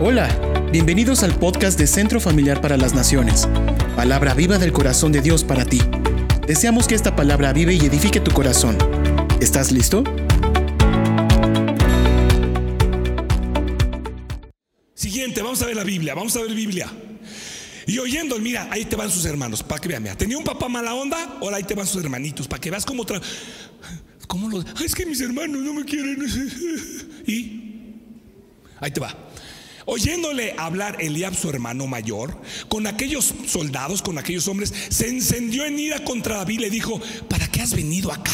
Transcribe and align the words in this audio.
Hola, 0.00 0.28
bienvenidos 0.70 1.24
al 1.24 1.34
podcast 1.34 1.76
de 1.76 1.88
Centro 1.88 2.20
Familiar 2.20 2.60
para 2.60 2.76
las 2.76 2.94
Naciones. 2.94 3.48
Palabra 3.96 4.32
viva 4.32 4.56
del 4.56 4.70
corazón 4.70 5.10
de 5.10 5.20
Dios 5.20 5.42
para 5.42 5.64
ti. 5.64 5.80
Deseamos 6.46 6.86
que 6.86 6.94
esta 6.94 7.16
palabra 7.16 7.52
vive 7.52 7.74
y 7.74 7.80
edifique 7.80 8.20
tu 8.20 8.30
corazón. 8.30 8.78
¿Estás 9.40 9.72
listo? 9.72 10.04
Siguiente, 14.94 15.42
vamos 15.42 15.60
a 15.62 15.66
ver 15.66 15.74
la 15.74 15.82
Biblia, 15.82 16.14
vamos 16.14 16.36
a 16.36 16.42
ver 16.42 16.54
Biblia. 16.54 16.88
Y 17.88 17.98
oyendo, 17.98 18.38
mira, 18.38 18.68
ahí 18.70 18.84
te 18.84 18.94
van 18.94 19.10
sus 19.10 19.24
hermanos, 19.24 19.64
para 19.64 19.80
que 19.80 19.88
vean, 19.88 20.04
mira, 20.04 20.14
tenía 20.14 20.38
un 20.38 20.44
papá 20.44 20.68
mala 20.68 20.94
onda, 20.94 21.38
ahora 21.40 21.56
ahí 21.56 21.64
te 21.64 21.74
van 21.74 21.88
sus 21.88 22.04
hermanitos, 22.04 22.46
para 22.46 22.60
que 22.60 22.70
veas 22.70 22.86
cómo 22.86 23.04
tra 23.04 23.20
¿Cómo 24.28 24.48
lo.? 24.48 24.62
es 24.84 24.94
que 24.94 25.06
mis 25.06 25.20
hermanos 25.20 25.60
no 25.60 25.74
me 25.74 25.84
quieren. 25.84 26.18
y. 27.26 27.64
Ahí 28.78 28.92
te 28.92 29.00
va. 29.00 29.27
Oyéndole 29.90 30.54
hablar 30.58 30.98
Eliab, 31.00 31.34
su 31.34 31.48
hermano 31.48 31.86
mayor, 31.86 32.38
con 32.68 32.86
aquellos 32.86 33.32
soldados, 33.46 34.02
con 34.02 34.18
aquellos 34.18 34.46
hombres, 34.46 34.70
se 34.90 35.08
encendió 35.08 35.64
en 35.64 35.78
ira 35.78 36.04
contra 36.04 36.36
David 36.36 36.58
y 36.58 36.62
le 36.64 36.70
dijo: 36.70 37.00
¿Para 37.26 37.50
qué 37.50 37.62
has 37.62 37.74
venido 37.74 38.12
acá? 38.12 38.30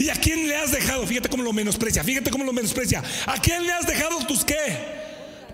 ¿Y 0.00 0.08
a 0.08 0.14
quién 0.16 0.48
le 0.48 0.56
has 0.56 0.72
dejado? 0.72 1.06
Fíjate 1.06 1.28
cómo 1.28 1.44
lo 1.44 1.52
menosprecia, 1.52 2.02
fíjate 2.02 2.32
cómo 2.32 2.42
lo 2.42 2.52
menosprecia. 2.52 3.00
¿A 3.26 3.40
quién 3.40 3.64
le 3.64 3.72
has 3.74 3.86
dejado 3.86 4.26
tus 4.26 4.44
qué? 4.44 4.56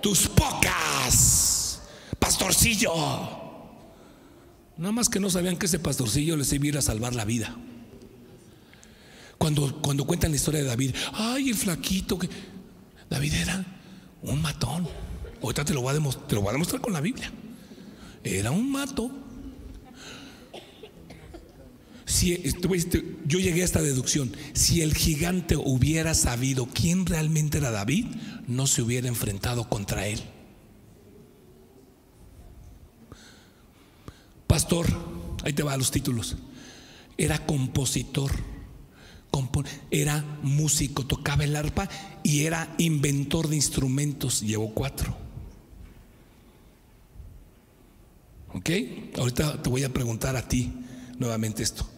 Tus 0.00 0.26
pocas, 0.28 1.82
pastorcillo. 2.18 2.94
Nada 4.78 4.92
más 4.92 5.10
que 5.10 5.20
no 5.20 5.28
sabían 5.28 5.58
que 5.58 5.66
ese 5.66 5.78
pastorcillo 5.78 6.38
les 6.38 6.50
iba 6.54 6.64
a 6.64 6.68
ir 6.68 6.78
a 6.78 6.82
salvar 6.82 7.14
la 7.14 7.26
vida. 7.26 7.54
Cuando, 9.36 9.82
cuando 9.82 10.06
cuentan 10.06 10.30
la 10.30 10.36
historia 10.36 10.62
de 10.62 10.68
David, 10.68 10.94
ay, 11.12 11.50
el 11.50 11.54
flaquito 11.54 12.18
que 12.18 12.30
David 13.10 13.34
era 13.34 13.79
un 14.22 14.42
matón. 14.42 14.88
Ahorita 15.42 15.64
te 15.64 15.74
lo 15.74 15.82
voy 15.82 15.90
a 15.90 15.94
demostrar, 15.94 16.26
te 16.26 16.34
lo 16.34 16.42
voy 16.42 16.50
a 16.50 16.52
demostrar 16.52 16.80
con 16.80 16.92
la 16.92 17.00
Biblia. 17.00 17.32
Era 18.22 18.50
un 18.50 18.70
mato. 18.70 19.10
Si, 22.04 22.42
yo 23.26 23.38
llegué 23.38 23.62
a 23.62 23.64
esta 23.64 23.82
deducción. 23.82 24.36
Si 24.52 24.82
el 24.82 24.94
gigante 24.94 25.56
hubiera 25.56 26.14
sabido 26.14 26.66
quién 26.66 27.06
realmente 27.06 27.58
era 27.58 27.70
David, 27.70 28.06
no 28.46 28.66
se 28.66 28.82
hubiera 28.82 29.08
enfrentado 29.08 29.68
contra 29.68 30.06
él. 30.06 30.20
Pastor, 34.46 34.86
ahí 35.44 35.52
te 35.52 35.62
va 35.62 35.76
los 35.76 35.92
títulos. 35.92 36.36
Era 37.16 37.46
compositor 37.46 38.32
era 39.90 40.24
músico, 40.42 41.06
tocaba 41.06 41.44
el 41.44 41.56
arpa 41.56 41.88
y 42.22 42.44
era 42.44 42.74
inventor 42.78 43.48
de 43.48 43.56
instrumentos. 43.56 44.40
Llevó 44.40 44.72
cuatro. 44.72 45.16
¿Ok? 48.52 48.70
Ahorita 49.18 49.62
te 49.62 49.70
voy 49.70 49.84
a 49.84 49.92
preguntar 49.92 50.36
a 50.36 50.46
ti 50.46 50.72
nuevamente 51.18 51.62
esto. 51.62 51.88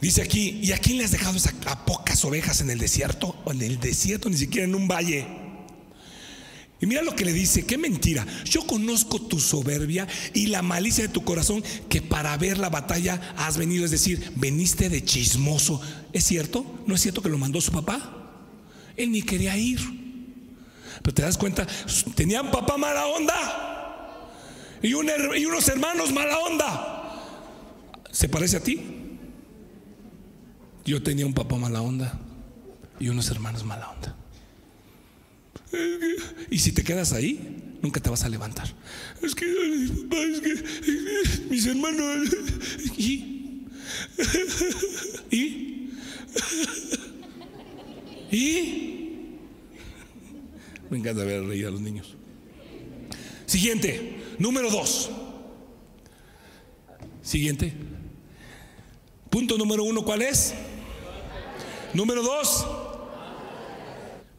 Dice 0.00 0.22
aquí, 0.22 0.60
¿y 0.62 0.72
a 0.72 0.78
quién 0.78 0.98
le 0.98 1.04
has 1.04 1.10
dejado 1.10 1.38
a 1.66 1.84
pocas 1.84 2.24
ovejas 2.24 2.60
en 2.62 2.70
el 2.70 2.78
desierto? 2.78 3.36
O 3.44 3.52
en 3.52 3.60
el 3.60 3.78
desierto, 3.80 4.30
ni 4.30 4.36
siquiera 4.36 4.66
en 4.66 4.74
un 4.74 4.88
valle. 4.88 5.26
Y 6.80 6.86
mira 6.86 7.02
lo 7.02 7.14
que 7.14 7.26
le 7.26 7.32
dice, 7.32 7.66
qué 7.66 7.76
mentira. 7.76 8.26
Yo 8.44 8.66
conozco 8.66 9.20
tu 9.20 9.38
soberbia 9.38 10.08
y 10.32 10.46
la 10.46 10.62
malicia 10.62 11.06
de 11.06 11.12
tu 11.12 11.22
corazón 11.24 11.62
que 11.90 12.00
para 12.00 12.36
ver 12.38 12.56
la 12.56 12.70
batalla 12.70 13.34
has 13.36 13.58
venido, 13.58 13.84
es 13.84 13.90
decir, 13.90 14.32
veniste 14.36 14.88
de 14.88 15.04
chismoso. 15.04 15.80
¿Es 16.14 16.24
cierto? 16.24 16.64
¿No 16.86 16.94
es 16.94 17.02
cierto 17.02 17.20
que 17.20 17.28
lo 17.28 17.36
mandó 17.36 17.60
su 17.60 17.70
papá? 17.70 18.16
Él 18.96 19.12
ni 19.12 19.22
quería 19.22 19.56
ir. 19.58 19.78
Pero 21.02 21.14
te 21.14 21.22
das 21.22 21.36
cuenta, 21.36 21.66
tenían 22.14 22.50
papá 22.50 22.78
mala 22.78 23.06
onda 23.06 23.70
y, 24.82 24.88
y 24.88 25.44
unos 25.46 25.68
hermanos 25.68 26.12
mala 26.12 26.38
onda. 26.38 26.96
¿Se 28.10 28.28
parece 28.28 28.56
a 28.56 28.62
ti? 28.62 28.80
Yo 30.84 31.02
tenía 31.02 31.26
un 31.26 31.34
papá 31.34 31.56
mala 31.56 31.82
onda 31.82 32.18
y 32.98 33.08
unos 33.08 33.30
hermanos 33.30 33.64
mala 33.64 33.90
onda. 33.90 34.16
Y 36.50 36.58
si 36.58 36.72
te 36.72 36.82
quedas 36.82 37.12
ahí, 37.12 37.76
nunca 37.82 38.00
te 38.00 38.10
vas 38.10 38.24
a 38.24 38.28
levantar. 38.28 38.68
Es 39.22 39.34
que, 39.34 39.46
es 39.46 40.40
que 40.40 41.44
mis 41.48 41.66
hermanos. 41.66 42.28
¿Y? 42.96 43.66
¿Y? 45.30 45.90
¿Y? 48.30 49.26
Me 50.90 50.98
encanta 50.98 51.24
ver 51.24 51.44
reír 51.44 51.66
a 51.66 51.70
los 51.70 51.80
niños. 51.80 52.16
Siguiente, 53.46 54.16
número 54.38 54.70
dos. 54.70 55.10
Siguiente. 57.22 57.72
Punto 59.28 59.56
número 59.56 59.84
uno, 59.84 60.04
¿cuál 60.04 60.22
es? 60.22 60.54
Número 61.94 62.22
dos 62.22 62.66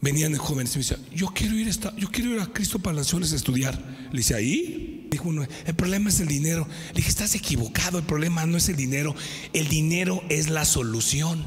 venían 0.02 0.36
jóvenes 0.36 0.74
y 0.76 0.80
me 0.80 0.84
decían, 0.84 1.02
yo 1.14 1.28
quiero 1.28 1.56
ir 1.56 1.70
a 1.70 1.96
yo 1.96 2.10
quiero 2.12 2.32
ir 2.32 2.42
a 2.42 2.48
Cristo 2.48 2.80
para 2.80 2.96
las 2.96 3.06
Naciones 3.06 3.34
a 3.34 3.36
estudiar. 3.36 3.80
Le 4.12 4.18
dice, 4.18 4.36
¿ahí? 4.36 5.08
Dijo 5.12 5.30
uno, 5.30 5.46
el 5.66 5.76
problema 5.76 6.10
es 6.10 6.20
el 6.20 6.28
dinero. 6.28 6.68
Le 6.90 6.96
dije, 6.96 7.10
estás 7.10 7.36
equivocado, 7.36 8.00
el 8.00 8.06
problema 8.06 8.46
no 8.46 8.58
es 8.58 8.68
el 8.70 8.76
dinero, 8.76 9.16
el 9.54 9.68
dinero 9.68 10.24
es 10.30 10.50
la 10.50 10.66
solución. 10.66 11.46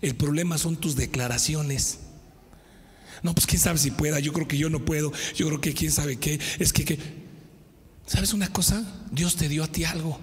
El 0.00 0.14
problema 0.14 0.58
son 0.58 0.76
tus 0.76 0.96
declaraciones. 0.96 1.98
No, 3.22 3.34
pues 3.34 3.46
quién 3.46 3.60
sabe 3.60 3.78
si 3.78 3.90
pueda, 3.90 4.20
yo 4.20 4.32
creo 4.32 4.46
que 4.46 4.58
yo 4.58 4.70
no 4.70 4.84
puedo, 4.84 5.12
yo 5.34 5.46
creo 5.46 5.60
que 5.60 5.74
quién 5.74 5.90
sabe 5.90 6.16
qué, 6.16 6.38
es 6.58 6.72
que, 6.72 6.84
que 6.84 6.98
¿sabes 8.06 8.32
una 8.32 8.52
cosa? 8.52 8.84
Dios 9.10 9.36
te 9.36 9.48
dio 9.48 9.64
a 9.64 9.68
ti 9.68 9.84
algo. 9.84 10.20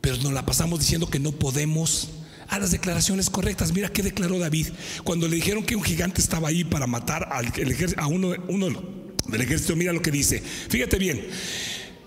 Pero 0.00 0.16
nos 0.18 0.32
la 0.32 0.44
pasamos 0.44 0.80
diciendo 0.80 1.08
que 1.08 1.18
no 1.18 1.32
podemos 1.32 2.10
a 2.48 2.58
las 2.58 2.70
declaraciones 2.70 3.30
correctas. 3.30 3.72
Mira 3.72 3.90
qué 3.90 4.02
declaró 4.02 4.38
David 4.38 4.68
cuando 5.04 5.28
le 5.28 5.36
dijeron 5.36 5.64
que 5.64 5.76
un 5.76 5.82
gigante 5.82 6.20
estaba 6.20 6.48
ahí 6.48 6.64
para 6.64 6.86
matar 6.86 7.28
al, 7.30 7.52
a 7.96 8.06
uno, 8.06 8.34
uno 8.48 8.68
del 9.28 9.40
ejército. 9.40 9.76
Mira 9.76 9.92
lo 9.92 10.02
que 10.02 10.10
dice. 10.10 10.42
Fíjate 10.68 10.98
bien. 10.98 11.26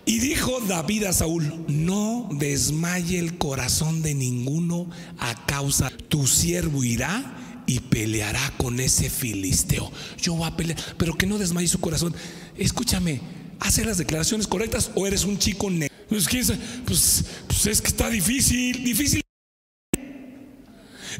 Y 0.05 0.19
dijo 0.19 0.61
David 0.61 1.03
a 1.03 1.11
Saúl, 1.11 1.65
no 1.67 2.29
desmaye 2.31 3.19
el 3.19 3.37
corazón 3.37 4.01
de 4.01 4.13
ninguno 4.13 4.89
a 5.19 5.45
causa, 5.45 5.91
tu 6.07 6.27
siervo 6.27 6.85
irá 6.85 7.63
y 7.67 7.81
peleará 7.81 8.53
con 8.57 8.79
ese 8.79 9.09
filisteo. 9.09 9.91
Yo 10.17 10.35
voy 10.35 10.47
a 10.47 10.55
pelear, 10.55 10.79
pero 10.97 11.17
que 11.17 11.27
no 11.27 11.37
desmaye 11.37 11.67
su 11.67 11.81
corazón. 11.81 12.15
Escúchame, 12.55 13.19
¿hace 13.59 13.83
las 13.83 13.97
declaraciones 13.97 14.47
correctas 14.47 14.91
o 14.95 15.05
eres 15.05 15.25
un 15.25 15.37
chico 15.37 15.69
negro? 15.69 15.93
Pues, 16.07 16.25
pues, 16.85 17.25
pues 17.45 17.65
es 17.65 17.81
que 17.81 17.89
está 17.89 18.09
difícil, 18.09 18.85
difícil. 18.85 19.26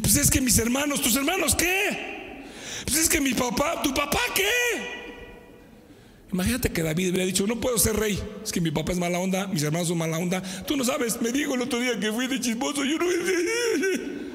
Pues 0.01 0.15
es 0.15 0.29
que 0.29 0.41
mis 0.41 0.57
hermanos, 0.59 1.01
tus 1.01 1.15
hermanos, 1.15 1.55
¿qué? 1.55 2.45
Pues 2.85 2.97
es 2.97 3.09
que 3.09 3.19
mi 3.19 3.33
papá, 3.33 3.81
tu 3.81 3.93
papá, 3.93 4.19
¿qué? 4.35 4.47
Imagínate 6.31 6.71
que 6.71 6.83
David 6.83 7.09
hubiera 7.11 7.25
dicho, 7.25 7.47
no 7.47 7.59
puedo 7.59 7.77
ser 7.77 7.95
rey, 7.95 8.21
es 8.43 8.51
que 8.51 8.59
mi 8.59 8.71
papá 8.71 8.91
es 8.91 8.97
mala 8.97 9.19
onda, 9.19 9.47
mis 9.47 9.63
hermanos 9.63 9.87
son 9.87 9.97
mala 9.97 10.17
onda. 10.17 10.41
Tú 10.65 10.75
no 10.75 10.83
sabes, 10.83 11.21
me 11.21 11.31
dijo 11.31 11.55
el 11.55 11.61
otro 11.61 11.79
día 11.79 11.99
que 11.99 12.11
fui 12.11 12.27
de 12.27 12.39
chismoso, 12.39 12.83
yo 12.83 12.97
no... 12.97 13.05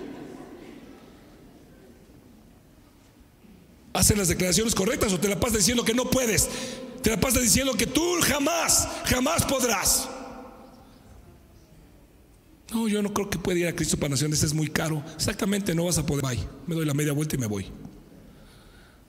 ¿Hacen 3.95 4.17
las 4.17 4.29
declaraciones 4.29 4.75
correctas 4.75 5.13
o 5.13 5.21
te 5.21 5.29
la 5.29 5.39
pasas 5.39 5.59
diciendo 5.59 5.85
que 5.85 5.93
no 5.93 6.09
puedes? 6.09 6.49
Te 7.03 7.11
la 7.11 7.21
pasas 7.21 7.43
diciendo 7.43 7.75
que 7.75 7.87
tú 7.87 8.03
jamás, 8.23 8.89
jamás 9.05 9.45
podrás. 9.45 10.09
No, 12.73 12.89
yo 12.89 13.03
no 13.03 13.13
creo 13.13 13.29
que 13.29 13.39
pueda 13.39 13.59
ir 13.59 13.67
a 13.67 13.75
Cristo 13.75 13.99
para 13.99 14.11
Naciones, 14.11 14.43
es 14.43 14.55
muy 14.55 14.69
caro. 14.69 15.05
Exactamente, 15.15 15.75
no 15.75 15.85
vas 15.85 15.99
a 15.99 16.07
poder. 16.07 16.25
Bye. 16.25 16.49
Me 16.67 16.75
doy 16.75 16.87
la 16.87 16.95
media 16.95 17.13
vuelta 17.13 17.37
y 17.37 17.39
me 17.39 17.47
voy. 17.47 17.67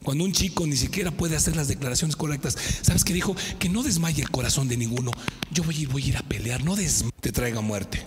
Cuando 0.04 0.26
un 0.26 0.34
chico 0.34 0.68
ni 0.68 0.76
siquiera 0.76 1.12
puede 1.12 1.38
hacer 1.38 1.56
las 1.56 1.70
declaraciones 1.70 2.18
correctas, 2.18 2.58
¿sabes 2.82 3.06
qué 3.06 3.14
dijo? 3.14 3.36
Que 3.60 3.70
no 3.70 3.84
desmaye 3.84 4.22
el 4.22 4.30
corazón 4.30 4.68
de 4.68 4.76
ninguno. 4.76 5.12
Yo 5.52 5.64
voy 5.64 5.78
a 5.78 5.80
ir, 5.80 5.88
voy 5.88 6.04
a, 6.04 6.08
ir 6.08 6.18
a 6.18 6.24
pelear, 6.24 6.64
no 6.66 6.76
desmaye, 6.76 7.14
te 7.22 7.32
traiga 7.32 7.62
muerte. 7.62 8.06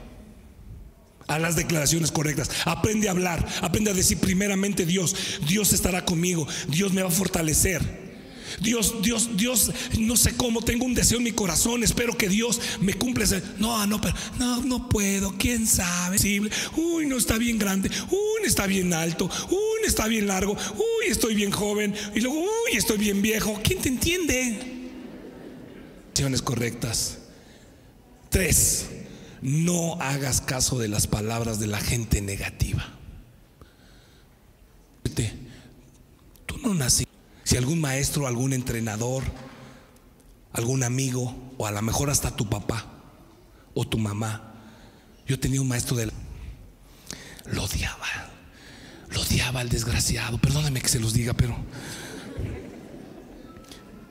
A 1.26 1.38
las 1.38 1.56
declaraciones 1.56 2.12
correctas. 2.12 2.50
Aprende 2.67 3.09
a 3.09 3.12
hablar, 3.12 3.49
aprende 3.62 3.91
a 3.91 3.94
decir 3.94 4.19
primeramente 4.19 4.85
Dios, 4.85 5.17
Dios 5.49 5.73
estará 5.73 6.05
conmigo, 6.05 6.47
Dios 6.69 6.93
me 6.93 7.02
va 7.02 7.09
a 7.09 7.12
fortalecer. 7.12 8.06
Dios, 8.60 9.02
Dios, 9.02 9.37
Dios, 9.37 9.70
no 9.98 10.16
sé 10.16 10.37
cómo, 10.37 10.62
tengo 10.62 10.84
un 10.84 10.94
deseo 10.94 11.19
en 11.19 11.25
mi 11.25 11.32
corazón, 11.32 11.82
espero 11.82 12.16
que 12.16 12.28
Dios 12.28 12.60
me 12.81 12.94
cumpla 12.94 13.25
ese. 13.25 13.43
No, 13.58 13.87
no, 13.87 14.00
pero 14.00 14.14
no, 14.64 14.88
puedo, 14.88 15.34
quién 15.38 15.66
sabe. 15.66 16.16
Uy, 16.76 17.06
no 17.06 17.16
está 17.16 17.38
bien 17.38 17.58
grande, 17.58 17.90
uy, 18.10 18.46
está 18.46 18.66
bien 18.66 18.93
alto, 18.93 19.31
uy, 19.50 19.87
está 19.87 20.06
bien 20.06 20.26
largo, 20.26 20.52
uy, 20.52 21.06
estoy 21.08 21.34
bien 21.34 21.50
joven, 21.50 21.94
y 22.14 22.20
luego, 22.20 22.40
uy, 22.40 22.76
estoy 22.76 22.98
bien 22.98 23.22
viejo. 23.22 23.60
¿Quién 23.62 23.81
te 23.81 23.88
entiende? 23.88 24.76
correctas. 26.42 27.19
Tres, 28.31 28.87
no 29.42 30.00
hagas 30.00 30.40
caso 30.40 30.78
de 30.78 30.88
las 30.88 31.06
palabras 31.06 31.60
de 31.60 31.66
la 31.66 31.81
gente 31.81 32.20
negativa. 32.20 32.84
Tú 36.46 36.58
no 36.58 36.75
naciste 36.75 37.06
si 37.46 37.56
algún 37.56 37.81
maestro, 37.81 38.26
algún 38.26 38.52
entrenador, 38.52 39.22
algún 40.52 40.82
amigo, 40.82 41.32
o 41.58 41.66
a 41.69 41.70
lo 41.70 41.81
mejor 41.81 42.10
hasta 42.10 42.34
tu 42.34 42.50
papá 42.50 42.84
o 43.72 43.87
tu 43.87 43.98
mamá. 43.98 44.52
Yo 45.28 45.38
tenía 45.38 45.60
un 45.60 45.69
maestro 45.69 45.96
de... 45.96 46.10
Lo 47.46 47.62
odiaba, 47.62 48.08
lo 49.10 49.20
odiaba 49.20 49.60
al 49.60 49.69
desgraciado, 49.69 50.38
perdóname 50.38 50.81
que 50.81 50.88
se 50.88 50.98
los 50.98 51.12
diga, 51.12 51.34
pero 51.34 51.56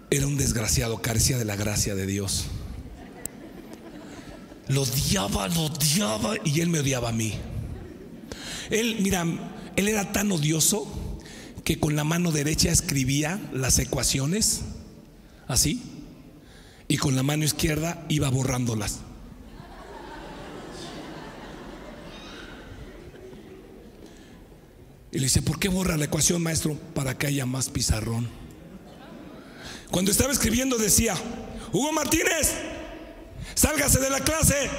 era 0.09 0.27
un 0.27 0.38
desgraciado, 0.38 1.01
carecía 1.01 1.38
de 1.38 1.43
la 1.43 1.57
gracia 1.57 1.93
de 1.93 2.07
Dios. 2.07 2.45
Lo 4.69 4.83
odiaba, 4.83 5.49
lo 5.49 5.63
odiaba 5.63 6.35
y 6.45 6.61
él 6.61 6.69
me 6.69 6.79
odiaba 6.79 7.09
a 7.09 7.11
mí. 7.11 7.33
Él, 8.69 8.99
mira, 9.01 9.25
él 9.75 9.89
era 9.89 10.13
tan 10.13 10.31
odioso 10.31 11.04
que 11.65 11.79
con 11.79 11.95
la 11.95 12.03
mano 12.03 12.31
derecha 12.31 12.71
escribía 12.71 13.41
las 13.51 13.79
ecuaciones, 13.79 14.62
así, 15.47 15.81
y 16.88 16.97
con 16.97 17.15
la 17.15 17.23
mano 17.23 17.44
izquierda 17.44 18.06
iba 18.07 18.29
borrándolas. 18.29 19.00
Y 25.12 25.17
le 25.17 25.23
dice, 25.23 25.41
¿por 25.41 25.57
qué 25.57 25.67
borra 25.69 25.97
la 25.97 26.06
ecuación, 26.06 26.44
maestro? 26.44 26.75
Para 26.94 27.17
que 27.17 27.25
haya 27.25 27.47
más 27.47 27.69
pizarrón. 27.69 28.29
Cuando 29.89 30.12
estaba 30.12 30.31
escribiendo 30.31 30.77
decía, 30.77 31.15
Hugo 31.73 31.91
Martínez, 31.94 32.53
sálgase 33.56 34.00
de 34.00 34.09
la 34.12 34.19
clase. 34.19 34.69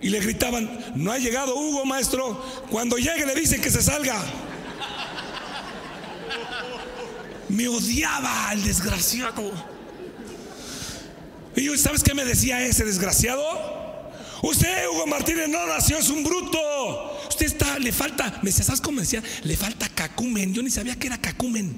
Y 0.00 0.10
le 0.10 0.20
gritaban, 0.20 0.92
no 0.94 1.10
ha 1.10 1.18
llegado 1.18 1.56
Hugo, 1.56 1.84
maestro. 1.86 2.40
Cuando 2.70 2.98
llegue 2.98 3.26
le 3.26 3.34
dicen 3.34 3.60
que 3.60 3.70
se 3.70 3.82
salga. 3.82 4.22
Me 7.50 7.68
odiaba 7.68 8.48
al 8.48 8.62
desgraciado. 8.62 9.52
Y 11.56 11.64
yo, 11.64 11.76
¿sabes 11.76 12.02
qué 12.02 12.14
me 12.14 12.24
decía 12.24 12.64
ese 12.64 12.84
desgraciado? 12.84 13.42
Usted, 14.42 14.88
Hugo 14.88 15.06
Martínez, 15.06 15.48
no 15.48 15.66
nació, 15.66 15.98
es 15.98 16.08
un 16.08 16.24
bruto. 16.24 16.58
Usted 17.28 17.46
está, 17.46 17.78
le 17.78 17.92
falta, 17.92 18.38
me 18.42 18.50
decía, 18.50 18.64
¿sabes 18.64 18.80
cómo 18.80 18.96
me 18.96 19.02
decía? 19.02 19.22
Le 19.42 19.56
falta 19.56 19.88
cacumen. 19.88 20.54
Yo 20.54 20.62
ni 20.62 20.70
sabía 20.70 20.96
que 20.96 21.08
era 21.08 21.18
cacumen. 21.18 21.76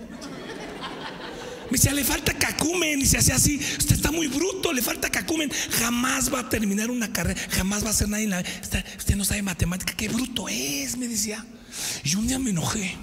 Me 1.71 1.79
decía, 1.79 1.93
le 1.95 2.05
falta 2.05 2.35
cacumen. 2.35 3.01
Y 3.01 3.07
se 3.07 3.19
hacía 3.19 3.37
así, 3.37 3.59
usted 3.79 3.97
está 3.97 4.13
muy 4.13 4.29
bruto, 4.29 4.73
le 4.73 4.83
falta 4.83 5.11
cacumen. 5.11 5.51
Jamás 5.79 6.33
va 6.33 6.41
a 6.41 6.49
terminar 6.49 6.91
una 6.91 7.13
carrera, 7.13 7.41
jamás 7.51 7.85
va 7.85 7.91
a 7.91 7.95
ser 7.95 8.09
nadie 8.09 8.25
en 8.25 8.31
la. 8.31 8.45
Usted 8.99 9.17
no 9.17 9.25
sabe 9.25 9.43
matemática, 9.43 9.95
qué 9.97 10.09
bruto 10.09 10.49
es, 10.49 10.97
me 10.97 11.09
decía. 11.09 11.45
Y 12.05 12.15
un 12.15 12.29
día 12.29 12.39
me 12.39 12.51
enojé. 12.51 12.95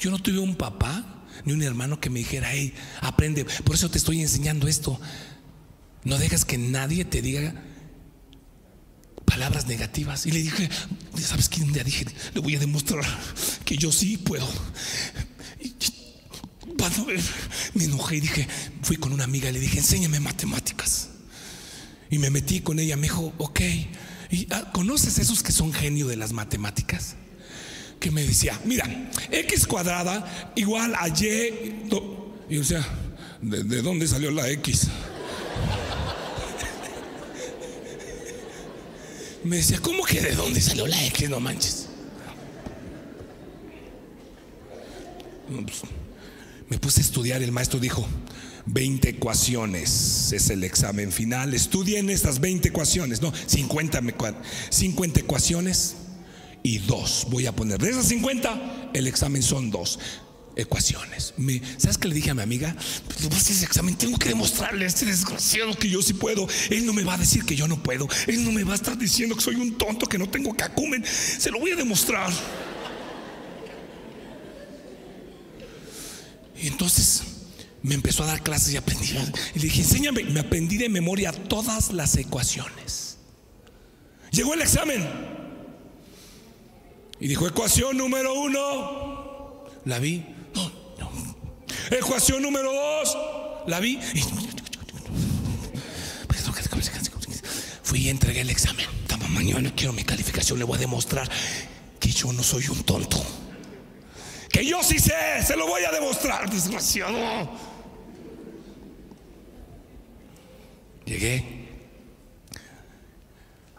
Yo 0.00 0.10
no 0.10 0.18
tuve 0.18 0.38
un 0.38 0.56
papá 0.56 1.04
ni 1.44 1.52
un 1.52 1.62
hermano 1.62 2.00
que 2.00 2.10
me 2.10 2.20
dijera, 2.20 2.50
hey, 2.52 2.74
aprende. 3.00 3.44
Por 3.44 3.74
eso 3.74 3.90
te 3.90 3.98
estoy 3.98 4.20
enseñando 4.20 4.68
esto. 4.68 5.00
No 6.04 6.18
dejas 6.18 6.44
que 6.44 6.58
nadie 6.58 7.04
te 7.04 7.22
diga 7.22 7.54
palabras 9.24 9.66
negativas. 9.66 10.26
Y 10.26 10.30
le 10.30 10.42
dije, 10.42 10.68
¿sabes? 11.20 11.50
Un 11.60 11.72
día 11.72 11.84
dije, 11.84 12.06
le 12.34 12.40
voy 12.40 12.56
a 12.56 12.58
demostrar 12.58 13.04
que 13.64 13.76
yo 13.76 13.90
sí 13.90 14.16
puedo. 14.16 14.48
me 17.74 17.84
enojé 17.84 18.16
y 18.16 18.20
dije, 18.20 18.48
fui 18.82 18.96
con 18.96 19.12
una 19.12 19.24
amiga 19.24 19.48
y 19.50 19.52
le 19.52 19.60
dije, 19.60 19.78
enséñame 19.78 20.20
matemáticas. 20.20 21.08
Y 22.10 22.18
me 22.18 22.30
metí 22.30 22.60
con 22.60 22.78
ella, 22.78 22.96
me 22.96 23.04
dijo, 23.04 23.32
ok. 23.38 23.60
¿Y, 24.30 24.46
ah, 24.50 24.70
¿Conoces 24.72 25.18
esos 25.18 25.42
que 25.42 25.52
son 25.52 25.72
genio 25.72 26.06
de 26.06 26.16
las 26.16 26.32
matemáticas? 26.32 27.16
Que 28.04 28.10
me 28.10 28.22
decía, 28.22 28.60
mira, 28.66 28.84
x 29.30 29.66
cuadrada 29.66 30.52
igual 30.56 30.94
a 30.94 31.08
y. 31.08 31.86
Y 32.50 32.58
o 32.58 32.64
sea, 32.64 32.86
¿de, 33.40 33.80
dónde 33.80 34.06
salió 34.06 34.30
la 34.30 34.46
x? 34.50 34.88
Me 39.44 39.56
decía, 39.56 39.78
¿cómo 39.80 40.04
que 40.04 40.20
de 40.20 40.34
dónde 40.34 40.60
salió 40.60 40.86
la 40.86 41.02
X? 41.06 41.30
No 41.30 41.40
manches. 41.40 41.86
Pues, 45.48 45.80
me 46.68 46.78
puse 46.78 47.00
a 47.00 47.04
estudiar, 47.04 47.42
el 47.42 47.52
maestro 47.52 47.80
dijo, 47.80 48.06
20 48.66 49.08
ecuaciones 49.08 50.30
es 50.32 50.50
el 50.50 50.62
examen 50.62 51.10
final, 51.10 51.54
estudien 51.54 52.10
estas 52.10 52.40
20 52.40 52.68
ecuaciones, 52.68 53.22
no, 53.22 53.32
50, 53.46 54.02
50 54.70 55.20
ecuaciones 55.20 55.96
y 56.64 56.78
dos 56.78 57.26
voy 57.30 57.46
a 57.46 57.54
poner. 57.54 57.78
De 57.78 57.90
esas 57.90 58.08
50, 58.08 58.90
el 58.94 59.06
examen 59.06 59.42
son 59.42 59.70
dos 59.70 59.98
ecuaciones. 60.56 61.34
¿Sabes 61.76 61.98
qué 61.98 62.08
le 62.08 62.14
dije 62.14 62.30
a 62.30 62.34
mi 62.34 62.40
amiga? 62.40 62.74
Pues 63.06 63.50
ese 63.50 63.66
examen 63.66 63.94
tengo 63.96 64.18
que 64.18 64.30
demostrarle 64.30 64.86
a 64.86 64.88
este 64.88 65.04
desgraciado 65.04 65.76
que 65.76 65.90
yo 65.90 66.00
sí 66.00 66.14
puedo. 66.14 66.48
Él 66.70 66.86
no 66.86 66.94
me 66.94 67.04
va 67.04 67.14
a 67.14 67.18
decir 67.18 67.44
que 67.44 67.54
yo 67.54 67.68
no 67.68 67.82
puedo. 67.82 68.08
Él 68.26 68.42
no 68.44 68.50
me 68.50 68.64
va 68.64 68.72
a 68.72 68.76
estar 68.76 68.96
diciendo 68.96 69.36
que 69.36 69.42
soy 69.42 69.56
un 69.56 69.76
tonto, 69.76 70.06
que 70.06 70.16
no 70.16 70.26
tengo 70.28 70.54
cacumen. 70.54 71.04
Se 71.04 71.50
lo 71.50 71.60
voy 71.60 71.72
a 71.72 71.76
demostrar. 71.76 72.32
Y 76.62 76.68
entonces 76.68 77.24
me 77.82 77.94
empezó 77.94 78.22
a 78.22 78.26
dar 78.26 78.42
clases 78.42 78.72
y 78.72 78.78
aprendí. 78.78 79.10
Y 79.54 79.58
le 79.58 79.64
dije, 79.66 79.82
enséñame. 79.82 80.24
Me 80.24 80.40
aprendí 80.40 80.78
de 80.78 80.88
memoria 80.88 81.30
todas 81.30 81.92
las 81.92 82.16
ecuaciones. 82.16 83.18
Llegó 84.30 84.54
el 84.54 84.62
examen. 84.62 85.33
Y 87.24 87.28
dijo, 87.28 87.48
ecuación 87.48 87.96
número 87.96 88.34
uno. 88.34 89.64
La 89.86 89.98
vi. 89.98 90.22
No, 90.54 90.70
no. 90.98 91.10
Ecuación 91.90 92.42
número 92.42 92.70
dos. 92.70 93.16
La 93.66 93.80
vi. 93.80 93.98
Fui 97.82 98.00
y 98.00 98.08
entregué 98.10 98.42
el 98.42 98.50
examen. 98.50 98.84
Mañana 99.30 99.72
quiero 99.74 99.94
mi 99.94 100.04
calificación. 100.04 100.58
Le 100.58 100.66
voy 100.66 100.76
a 100.76 100.80
demostrar 100.80 101.30
que 101.98 102.10
yo 102.10 102.30
no 102.30 102.42
soy 102.42 102.68
un 102.68 102.82
tonto. 102.82 103.24
Que 104.50 104.66
yo 104.66 104.82
sí 104.82 104.98
sé, 104.98 105.42
se 105.46 105.56
lo 105.56 105.66
voy 105.66 105.82
a 105.82 105.92
demostrar, 105.92 106.50
desgraciado. 106.50 107.50
Llegué. 111.06 111.70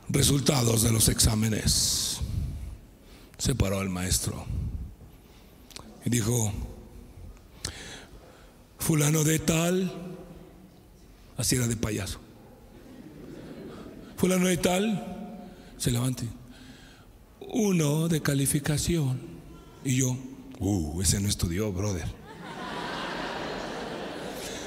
Resultados 0.10 0.82
de 0.82 0.92
los 0.92 1.10
exámenes. 1.10 2.15
Se 3.46 3.54
paró 3.54 3.80
el 3.84 3.90
maestro 3.92 4.44
y 6.04 6.10
dijo, 6.10 6.52
fulano 8.80 9.24
de 9.24 9.38
tal, 9.38 9.94
así 11.38 11.56
era 11.56 11.68
de 11.68 11.78
payaso. 11.78 12.20
Fulano 14.18 14.48
de 14.48 14.58
tal, 14.58 15.46
se 15.78 15.92
levante. 15.92 16.26
Uno 17.40 18.08
de 18.08 18.20
calificación. 18.20 19.22
Y 19.84 19.98
yo, 19.98 20.18
Uh, 20.58 21.00
ese 21.04 21.20
no 21.20 21.30
estudió, 21.30 21.72
brother. 21.72 22.08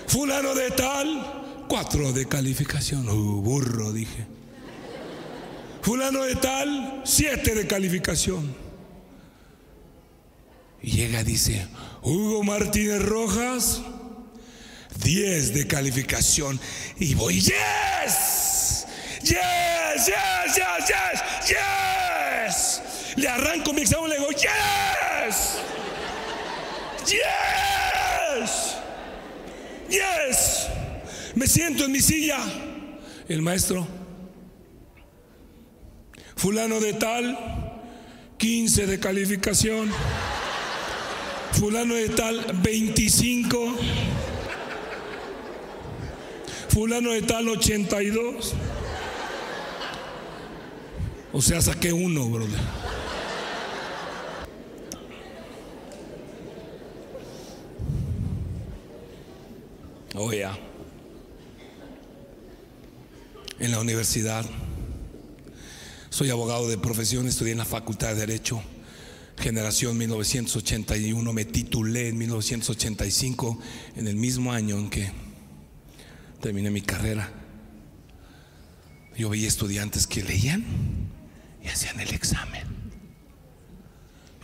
Fulano 0.06 0.54
de 0.54 0.70
tal, 0.70 1.64
cuatro 1.68 2.12
de 2.12 2.26
calificación. 2.26 3.08
Uh, 3.08 3.42
burro, 3.42 3.92
dije. 3.92 4.24
Fulano 5.82 6.22
de 6.22 6.36
tal, 6.36 7.02
siete 7.04 7.56
de 7.56 7.66
calificación. 7.66 8.67
Y 10.82 10.92
llega, 10.92 11.24
dice, 11.24 11.66
Hugo 12.02 12.44
Martínez 12.44 13.02
Rojas, 13.02 13.80
diez 15.02 15.54
de 15.54 15.66
calificación. 15.66 16.60
Y 16.98 17.14
voy, 17.14 17.40
yes, 17.40 18.86
yes, 19.22 20.06
yes, 20.06 20.56
yes, 20.56 20.88
yes, 20.88 21.48
yes. 21.48 22.82
Le 23.16 23.28
arranco 23.28 23.72
mi 23.72 23.82
examen 23.82 24.06
y 24.06 24.10
le 24.10 24.18
digo, 24.18 24.30
yes. 24.30 25.58
Yes. 27.08 28.76
Yes. 29.88 30.68
Me 31.34 31.46
siento 31.46 31.84
en 31.84 31.92
mi 31.92 32.00
silla. 32.00 32.38
El 33.28 33.42
maestro. 33.42 33.86
Fulano 36.36 36.78
de 36.78 36.92
tal, 36.92 37.36
15 38.38 38.86
de 38.86 39.00
calificación. 39.00 39.90
Fulano 41.52 41.94
de 41.94 42.08
tal, 42.10 42.44
25. 42.62 43.76
Fulano 46.68 47.10
de 47.12 47.22
tal, 47.22 47.48
82. 47.48 48.54
O 51.32 51.42
sea, 51.42 51.60
saqué 51.60 51.92
uno, 51.92 52.28
brother. 52.28 52.58
Oh, 60.14 60.32
ya. 60.32 60.56
En 63.58 63.70
la 63.70 63.80
universidad. 63.80 64.44
Soy 66.10 66.30
abogado 66.30 66.68
de 66.68 66.78
profesión, 66.78 67.28
estudié 67.28 67.52
en 67.52 67.58
la 67.58 67.64
Facultad 67.64 68.08
de 68.08 68.14
Derecho. 68.16 68.60
Generación 69.40 69.96
1981, 69.96 71.32
me 71.32 71.44
titulé 71.44 72.08
en 72.08 72.18
1985, 72.18 73.58
en 73.94 74.08
el 74.08 74.16
mismo 74.16 74.52
año 74.52 74.76
en 74.78 74.90
que 74.90 75.12
terminé 76.40 76.70
mi 76.70 76.80
carrera. 76.80 77.30
Yo 79.16 79.28
veía 79.28 79.46
estudiantes 79.46 80.08
que 80.08 80.24
leían 80.24 80.64
y 81.62 81.68
hacían 81.68 82.00
el 82.00 82.12
examen. 82.14 82.66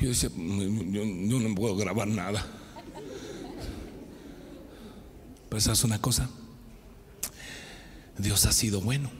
Yo 0.00 0.08
decía, 0.08 0.30
yo, 0.30 1.40
no 1.40 1.54
puedo 1.56 1.76
grabar 1.76 2.06
nada. 2.06 2.46
Pero 5.48 5.60
sabes 5.60 5.82
una 5.82 6.00
cosa, 6.00 6.30
Dios 8.16 8.46
ha 8.46 8.52
sido 8.52 8.80
bueno. 8.80 9.10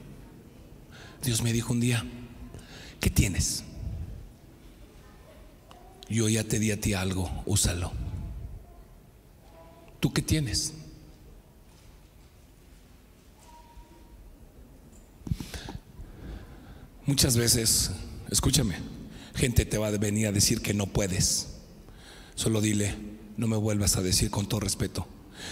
Dios 1.25 1.43
me 1.43 1.53
dijo 1.53 1.73
un 1.73 1.81
día, 1.81 2.05
¿qué 3.01 3.11
tienes? 3.11 3.65
Yo 6.15 6.29
ya 6.29 6.45
te 6.45 6.61
di 6.61 6.71
a 6.71 6.81
ti 6.81 6.95
algo, 6.95 7.29
úsalo. 7.45 7.91
¿Tú 9.99 10.13
qué 10.13 10.23
tienes? 10.23 10.73
Muchas 17.05 17.37
veces, 17.37 17.91
escúchame, 18.31 18.77
gente 19.35 19.65
te 19.65 19.77
va 19.77 19.89
a 19.89 19.91
venir 19.91 20.29
a 20.29 20.33
decir 20.33 20.63
que 20.63 20.73
no 20.73 20.87
puedes. 20.87 21.49
Solo 22.37 22.61
dile, 22.61 22.95
no 23.37 23.49
me 23.49 23.57
vuelvas 23.57 23.97
a 23.97 24.03
decir 24.03 24.31
con 24.31 24.49
todo 24.49 24.61
respeto. 24.61 25.09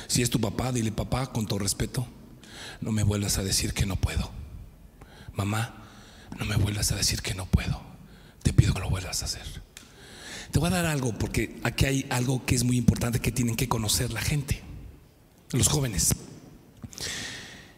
Si 0.07 0.23
es 0.23 0.31
tu 0.31 0.40
papá, 0.40 0.71
dile 0.71 0.92
papá 0.92 1.33
con 1.33 1.49
todo 1.49 1.59
respeto, 1.59 2.07
no 2.81 2.92
me 2.92 3.02
vuelvas 3.02 3.37
a 3.37 3.42
decir 3.42 3.75
que 3.75 3.85
no 3.85 3.97
puedo. 3.97 4.31
Mamá, 5.35 5.88
no 6.38 6.45
me 6.45 6.54
vuelvas 6.54 6.92
a 6.92 6.95
decir 6.95 7.21
que 7.21 7.35
no 7.35 7.47
puedo. 7.47 7.81
Te 8.45 8.52
pido 8.52 8.73
que 8.73 8.78
lo 8.81 8.90
vuelvas 8.90 9.23
a 9.23 9.25
hacer. 9.25 9.72
Te 10.52 10.59
voy 10.59 10.68
a 10.68 10.71
dar 10.71 10.85
algo 10.85 11.12
porque 11.14 11.56
aquí 11.62 11.87
hay 11.87 12.06
algo 12.11 12.44
que 12.44 12.54
es 12.54 12.62
muy 12.62 12.76
importante 12.76 13.21
que 13.21 13.32
tienen 13.32 13.56
que 13.56 13.71
conocer 13.71 14.12
la 14.12 14.21
gente, 14.21 14.61
los 15.52 15.66
jóvenes. 15.66 16.14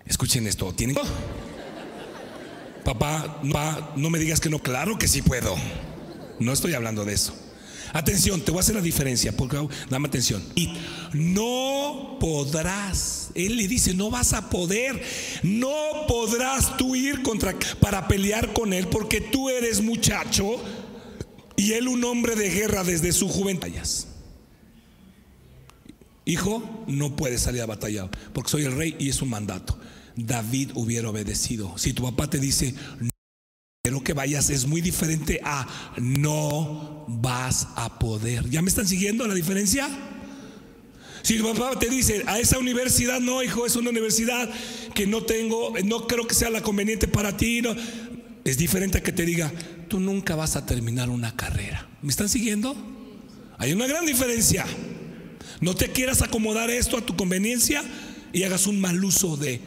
Escuchen 0.04 0.48
esto, 0.48 0.74
tienen 0.74 0.96
Papá, 2.84 3.40
no 3.96 4.10
me 4.10 4.18
digas 4.18 4.40
que 4.40 4.50
no, 4.50 4.58
claro 4.58 4.98
que 4.98 5.06
sí 5.06 5.22
puedo. 5.22 5.54
No 6.40 6.52
estoy 6.52 6.74
hablando 6.74 7.04
de 7.04 7.14
eso. 7.14 7.34
Atención, 7.92 8.40
te 8.40 8.50
voy 8.50 8.58
a 8.58 8.60
hacer 8.62 8.74
la 8.74 8.80
diferencia, 8.80 9.30
porque 9.36 9.56
dame 9.88 10.08
atención. 10.08 10.44
Y 10.56 10.74
no 11.12 12.18
podrás, 12.18 13.30
él 13.36 13.56
le 13.56 13.68
dice, 13.68 13.94
no 13.94 14.10
vas 14.10 14.32
a 14.32 14.50
poder, 14.50 15.00
no 15.44 16.06
podrás 16.08 16.76
tú 16.76 16.96
ir 16.96 17.22
contra 17.22 17.54
para 17.80 18.08
pelear 18.08 18.52
con 18.52 18.72
él, 18.72 18.88
porque 18.88 19.20
tú 19.20 19.48
eres 19.48 19.80
muchacho 19.80 20.60
y 21.56 21.72
él 21.72 21.88
un 21.88 22.04
hombre 22.04 22.36
de 22.36 22.50
guerra 22.50 22.84
desde 22.84 23.12
su 23.12 23.28
juventud. 23.28 23.68
Hijo, 26.26 26.84
no 26.86 27.16
puedes 27.16 27.42
salir 27.42 27.60
a 27.60 27.66
batallar, 27.66 28.10
porque 28.32 28.50
soy 28.50 28.64
el 28.64 28.76
rey 28.76 28.96
y 28.98 29.10
es 29.10 29.20
un 29.20 29.28
mandato. 29.28 29.78
David 30.16 30.70
hubiera 30.74 31.10
obedecido. 31.10 31.76
Si 31.76 31.92
tu 31.92 32.02
papá 32.02 32.30
te 32.30 32.38
dice, 32.38 32.74
no 32.98 33.10
quiero 33.82 34.02
que 34.02 34.14
vayas, 34.14 34.48
es 34.48 34.66
muy 34.66 34.80
diferente 34.80 35.40
a 35.44 35.66
no 35.98 37.04
vas 37.08 37.68
a 37.76 37.98
poder. 37.98 38.48
¿Ya 38.48 38.62
me 38.62 38.68
están 38.68 38.88
siguiendo 38.88 39.26
la 39.26 39.34
diferencia? 39.34 39.88
Si 41.22 41.38
tu 41.38 41.52
papá 41.52 41.78
te 41.78 41.88
dice, 41.88 42.22
a 42.26 42.38
esa 42.38 42.58
universidad 42.58 43.20
no, 43.20 43.42
hijo, 43.42 43.66
es 43.66 43.76
una 43.76 43.90
universidad 43.90 44.48
que 44.94 45.06
no 45.06 45.24
tengo, 45.24 45.72
no 45.84 46.06
creo 46.06 46.26
que 46.26 46.34
sea 46.34 46.50
la 46.50 46.62
conveniente 46.62 47.08
para 47.08 47.36
ti, 47.36 47.62
no. 47.62 47.74
Es 48.44 48.58
diferente 48.58 48.98
a 48.98 49.02
que 49.02 49.12
te 49.12 49.24
diga, 49.24 49.52
tú 49.88 50.00
nunca 50.00 50.36
vas 50.36 50.56
a 50.56 50.66
terminar 50.66 51.08
una 51.08 51.34
carrera. 51.34 51.88
¿Me 52.02 52.10
están 52.10 52.28
siguiendo? 52.28 52.76
Hay 53.58 53.72
una 53.72 53.86
gran 53.86 54.04
diferencia. 54.04 54.66
No 55.60 55.74
te 55.74 55.90
quieras 55.90 56.22
acomodar 56.22 56.70
esto 56.70 56.98
a 56.98 57.06
tu 57.06 57.16
conveniencia 57.16 57.82
y 58.32 58.42
hagas 58.42 58.66
un 58.66 58.80
mal 58.80 59.02
uso 59.02 59.36
de 59.36 59.60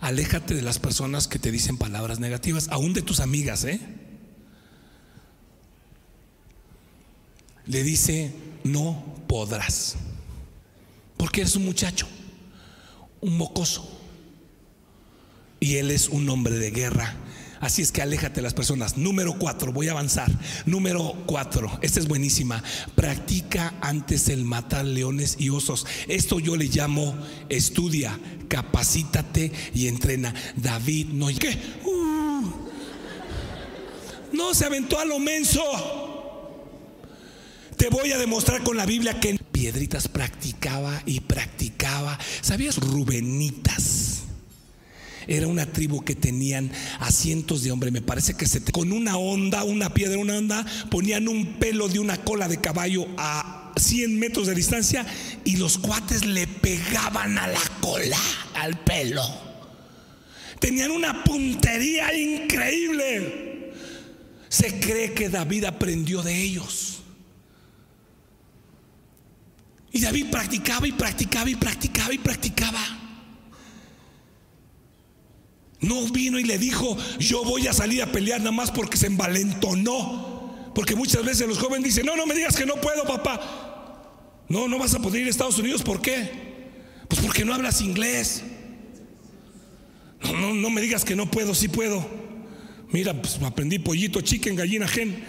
Aléjate 0.00 0.54
de 0.54 0.62
las 0.62 0.78
personas 0.78 1.26
que 1.26 1.40
te 1.40 1.50
dicen 1.50 1.76
palabras 1.76 2.20
negativas, 2.20 2.68
aún 2.68 2.92
de 2.92 3.02
tus 3.02 3.18
amigas, 3.18 3.64
¿eh? 3.64 3.80
Le 7.66 7.82
dice, 7.82 8.32
no 8.62 9.04
podrás. 9.26 9.96
Porque 11.16 11.40
eres 11.40 11.56
un 11.56 11.64
muchacho, 11.64 12.06
un 13.20 13.36
mocoso. 13.36 14.00
Y 15.58 15.76
él 15.76 15.90
es 15.90 16.08
un 16.08 16.28
hombre 16.28 16.56
de 16.58 16.70
guerra 16.70 17.16
Así 17.60 17.82
es 17.82 17.92
que 17.92 18.02
aléjate 18.02 18.36
de 18.36 18.42
las 18.42 18.54
personas. 18.54 18.96
Número 18.96 19.34
cuatro, 19.38 19.72
voy 19.72 19.88
a 19.88 19.92
avanzar. 19.92 20.30
Número 20.66 21.14
cuatro, 21.26 21.78
esta 21.82 22.00
es 22.00 22.08
buenísima. 22.08 22.62
Practica 22.94 23.74
antes 23.80 24.28
el 24.28 24.44
matar 24.44 24.84
leones 24.84 25.36
y 25.38 25.50
osos. 25.50 25.86
Esto 26.06 26.38
yo 26.38 26.56
le 26.56 26.66
llamo 26.66 27.16
estudia, 27.48 28.18
capacítate 28.48 29.52
y 29.74 29.88
entrena. 29.88 30.34
David 30.56 31.08
no. 31.08 31.28
¿Qué? 31.28 31.58
Uh. 31.84 32.50
no 34.32 34.54
se 34.54 34.64
aventó 34.64 34.98
a 34.98 35.04
lo 35.04 35.18
menso. 35.18 35.62
Te 37.76 37.88
voy 37.90 38.10
a 38.10 38.18
demostrar 38.18 38.62
con 38.64 38.76
la 38.76 38.86
Biblia 38.86 39.20
que 39.20 39.38
piedritas 39.52 40.08
practicaba 40.08 41.02
y 41.06 41.20
practicaba. 41.20 42.18
¿Sabías? 42.40 42.76
Rubenitas 42.76 44.17
era 45.28 45.46
una 45.46 45.66
tribu 45.66 46.02
que 46.02 46.16
tenían 46.16 46.72
a 46.98 47.12
cientos 47.12 47.62
de 47.62 47.70
hombres, 47.70 47.92
me 47.92 48.00
parece 48.00 48.34
que 48.34 48.46
con 48.72 48.92
una 48.92 49.18
onda, 49.18 49.62
una 49.62 49.92
piedra, 49.92 50.18
una 50.18 50.38
onda, 50.38 50.66
ponían 50.90 51.28
un 51.28 51.58
pelo 51.58 51.88
de 51.88 51.98
una 51.98 52.16
cola 52.24 52.48
de 52.48 52.60
caballo 52.60 53.06
a 53.18 53.72
100 53.76 54.18
metros 54.18 54.46
de 54.46 54.54
distancia 54.54 55.06
y 55.44 55.56
los 55.56 55.78
cuates 55.78 56.24
le 56.24 56.46
pegaban 56.46 57.38
a 57.38 57.46
la 57.46 57.60
cola, 57.80 58.18
al 58.54 58.80
pelo. 58.80 59.22
Tenían 60.58 60.90
una 60.90 61.22
puntería 61.22 62.12
increíble. 62.14 63.72
Se 64.48 64.80
cree 64.80 65.12
que 65.12 65.28
David 65.28 65.64
aprendió 65.64 66.22
de 66.22 66.42
ellos. 66.42 67.02
Y 69.92 70.00
David 70.00 70.26
practicaba 70.30 70.88
y 70.88 70.92
practicaba 70.92 71.48
y 71.50 71.54
practicaba 71.54 72.14
y 72.14 72.18
practicaba. 72.18 72.97
No 75.80 76.08
vino 76.08 76.38
y 76.38 76.44
le 76.44 76.58
dijo, 76.58 76.96
yo 77.18 77.44
voy 77.44 77.68
a 77.68 77.72
salir 77.72 78.02
a 78.02 78.10
pelear 78.10 78.40
nada 78.40 78.52
más 78.52 78.70
porque 78.70 78.96
se 78.96 79.06
envalentonó. 79.06 80.70
Porque 80.74 80.96
muchas 80.96 81.24
veces 81.24 81.46
los 81.46 81.58
jóvenes 81.58 81.84
dicen, 81.84 82.06
no, 82.06 82.16
no 82.16 82.26
me 82.26 82.34
digas 82.34 82.56
que 82.56 82.66
no 82.66 82.76
puedo, 82.76 83.04
papá. 83.04 84.44
No, 84.48 84.66
no 84.66 84.78
vas 84.78 84.94
a 84.94 84.98
poder 85.00 85.22
ir 85.22 85.26
a 85.28 85.30
Estados 85.30 85.58
Unidos. 85.58 85.82
¿Por 85.82 86.00
qué? 86.00 86.30
Pues 87.06 87.20
porque 87.20 87.44
no 87.44 87.54
hablas 87.54 87.80
inglés. 87.80 88.42
No, 90.22 90.32
no, 90.32 90.54
no 90.54 90.70
me 90.70 90.80
digas 90.80 91.04
que 91.04 91.14
no 91.14 91.30
puedo, 91.30 91.54
sí 91.54 91.68
puedo. 91.68 92.04
Mira, 92.90 93.12
pues 93.20 93.38
aprendí 93.42 93.78
pollito, 93.78 94.20
chicken, 94.20 94.56
gallina, 94.56 94.88
gen. 94.88 95.22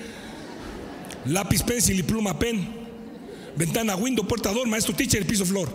Lápiz, 1.25 1.61
pencil 1.63 1.99
y 1.99 2.03
pluma, 2.03 2.39
pen. 2.39 2.67
Ventana, 3.55 3.95
window, 3.95 4.25
portador, 4.27 4.67
maestro, 4.67 4.95
teacher, 4.95 5.25
piso, 5.27 5.45
flor. 5.45 5.69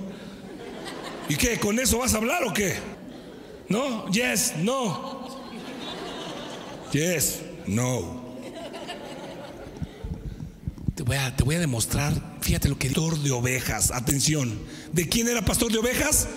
¿Y 1.28 1.36
qué? 1.36 1.58
¿Con 1.58 1.78
eso 1.78 1.98
vas 1.98 2.14
a 2.14 2.18
hablar 2.18 2.42
o 2.44 2.52
qué? 2.52 2.74
No, 3.68 4.10
yes, 4.10 4.54
no. 4.58 5.28
Yes, 6.92 7.42
no. 7.66 8.22
Te 10.94 11.02
voy 11.02 11.16
a, 11.16 11.34
te 11.34 11.42
voy 11.42 11.56
a 11.56 11.60
demostrar, 11.60 12.12
fíjate 12.40 12.68
lo 12.68 12.78
que 12.78 12.88
pastor 12.88 13.18
de 13.18 13.32
ovejas, 13.32 13.90
atención. 13.90 14.60
¿De 14.92 15.08
quién 15.08 15.28
era 15.28 15.44
pastor 15.44 15.72
de 15.72 15.78
ovejas? 15.78 16.28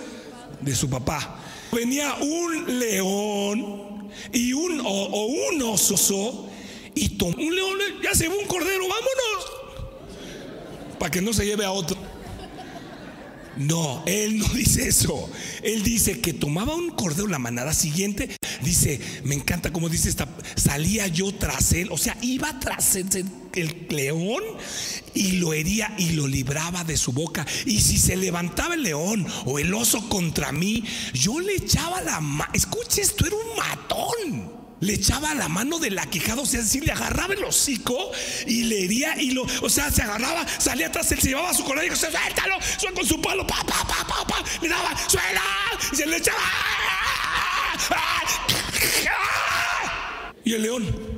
De 0.60 0.74
su 0.74 0.90
papá. 0.90 1.38
Venía 1.70 2.14
un 2.14 2.78
león 2.80 4.08
y 4.32 4.52
un 4.52 4.80
o, 4.84 5.26
un 5.26 5.62
oso 5.62 6.48
y 6.94 7.10
tomó 7.10 7.36
un 7.36 7.54
león, 7.54 7.78
ya 8.02 8.14
se 8.14 8.28
ve 8.28 8.36
un 8.36 8.46
cordero, 8.46 8.84
vámonos. 8.88 9.52
Para 10.98 11.10
que 11.10 11.22
no 11.22 11.32
se 11.32 11.46
lleve 11.46 11.64
a 11.64 11.70
otro. 11.70 11.96
No, 13.58 14.02
él 14.06 14.38
no 14.38 14.48
dice 14.54 14.88
eso. 14.88 15.30
Él 15.62 15.82
dice 15.82 16.20
que 16.20 16.32
tomaba 16.32 16.74
un 16.74 16.90
cordero 16.90 17.28
la 17.28 17.38
manada 17.38 17.74
siguiente. 17.74 18.36
Dice, 18.62 19.00
me 19.24 19.34
encanta 19.34 19.72
como 19.72 19.88
dice 19.88 20.08
esta, 20.08 20.28
salía 20.56 21.06
yo 21.06 21.32
tras 21.34 21.72
él, 21.72 21.88
o 21.90 21.98
sea, 21.98 22.16
iba 22.22 22.58
tras 22.60 22.96
el 22.96 23.86
león 23.88 24.42
y 25.14 25.32
lo 25.32 25.52
hería 25.52 25.94
y 25.98 26.10
lo 26.10 26.26
libraba 26.26 26.84
de 26.84 26.96
su 26.96 27.12
boca. 27.12 27.46
Y 27.66 27.80
si 27.80 27.98
se 27.98 28.16
levantaba 28.16 28.74
el 28.74 28.82
león 28.82 29.26
o 29.46 29.58
el 29.58 29.72
oso 29.74 30.08
contra 30.08 30.52
mí, 30.52 30.84
yo 31.12 31.40
le 31.40 31.54
echaba 31.54 32.00
la 32.02 32.20
mano. 32.20 32.52
Escuche, 32.54 33.02
esto 33.02 33.26
era 33.26 33.36
un 33.36 33.56
matón 33.56 34.47
le 34.80 34.94
echaba 34.94 35.34
la 35.34 35.48
mano 35.48 35.78
de 35.78 35.90
la 35.90 36.06
quejada, 36.06 36.42
o 36.42 36.46
sea, 36.46 36.62
si 36.62 36.80
le 36.80 36.92
agarraba 36.92 37.34
el 37.34 37.44
hocico 37.44 38.10
y 38.46 38.64
le 38.64 38.84
hería 38.84 39.20
y 39.20 39.32
lo, 39.32 39.44
o 39.62 39.68
sea, 39.68 39.90
se 39.90 40.02
agarraba, 40.02 40.46
salía 40.58 40.86
atrás, 40.88 41.10
él 41.12 41.20
se 41.20 41.28
llevaba 41.28 41.52
su 41.52 41.64
cola 41.64 41.82
y 41.82 41.88
dijo, 41.88 41.96
suéltalo, 41.96 42.56
suelta 42.78 43.00
con 43.00 43.08
su 43.08 43.20
palo, 43.20 43.46
pa, 43.46 43.56
pa, 43.64 43.86
pa, 43.86 44.06
pa, 44.06 44.26
pa, 44.26 44.44
le 44.62 44.68
daba, 44.68 44.94
suela, 45.08 45.42
y 45.92 45.96
se 45.96 46.06
le 46.06 46.16
echaba. 46.16 46.38
Y 50.44 50.54
el 50.54 50.62
león, 50.62 51.17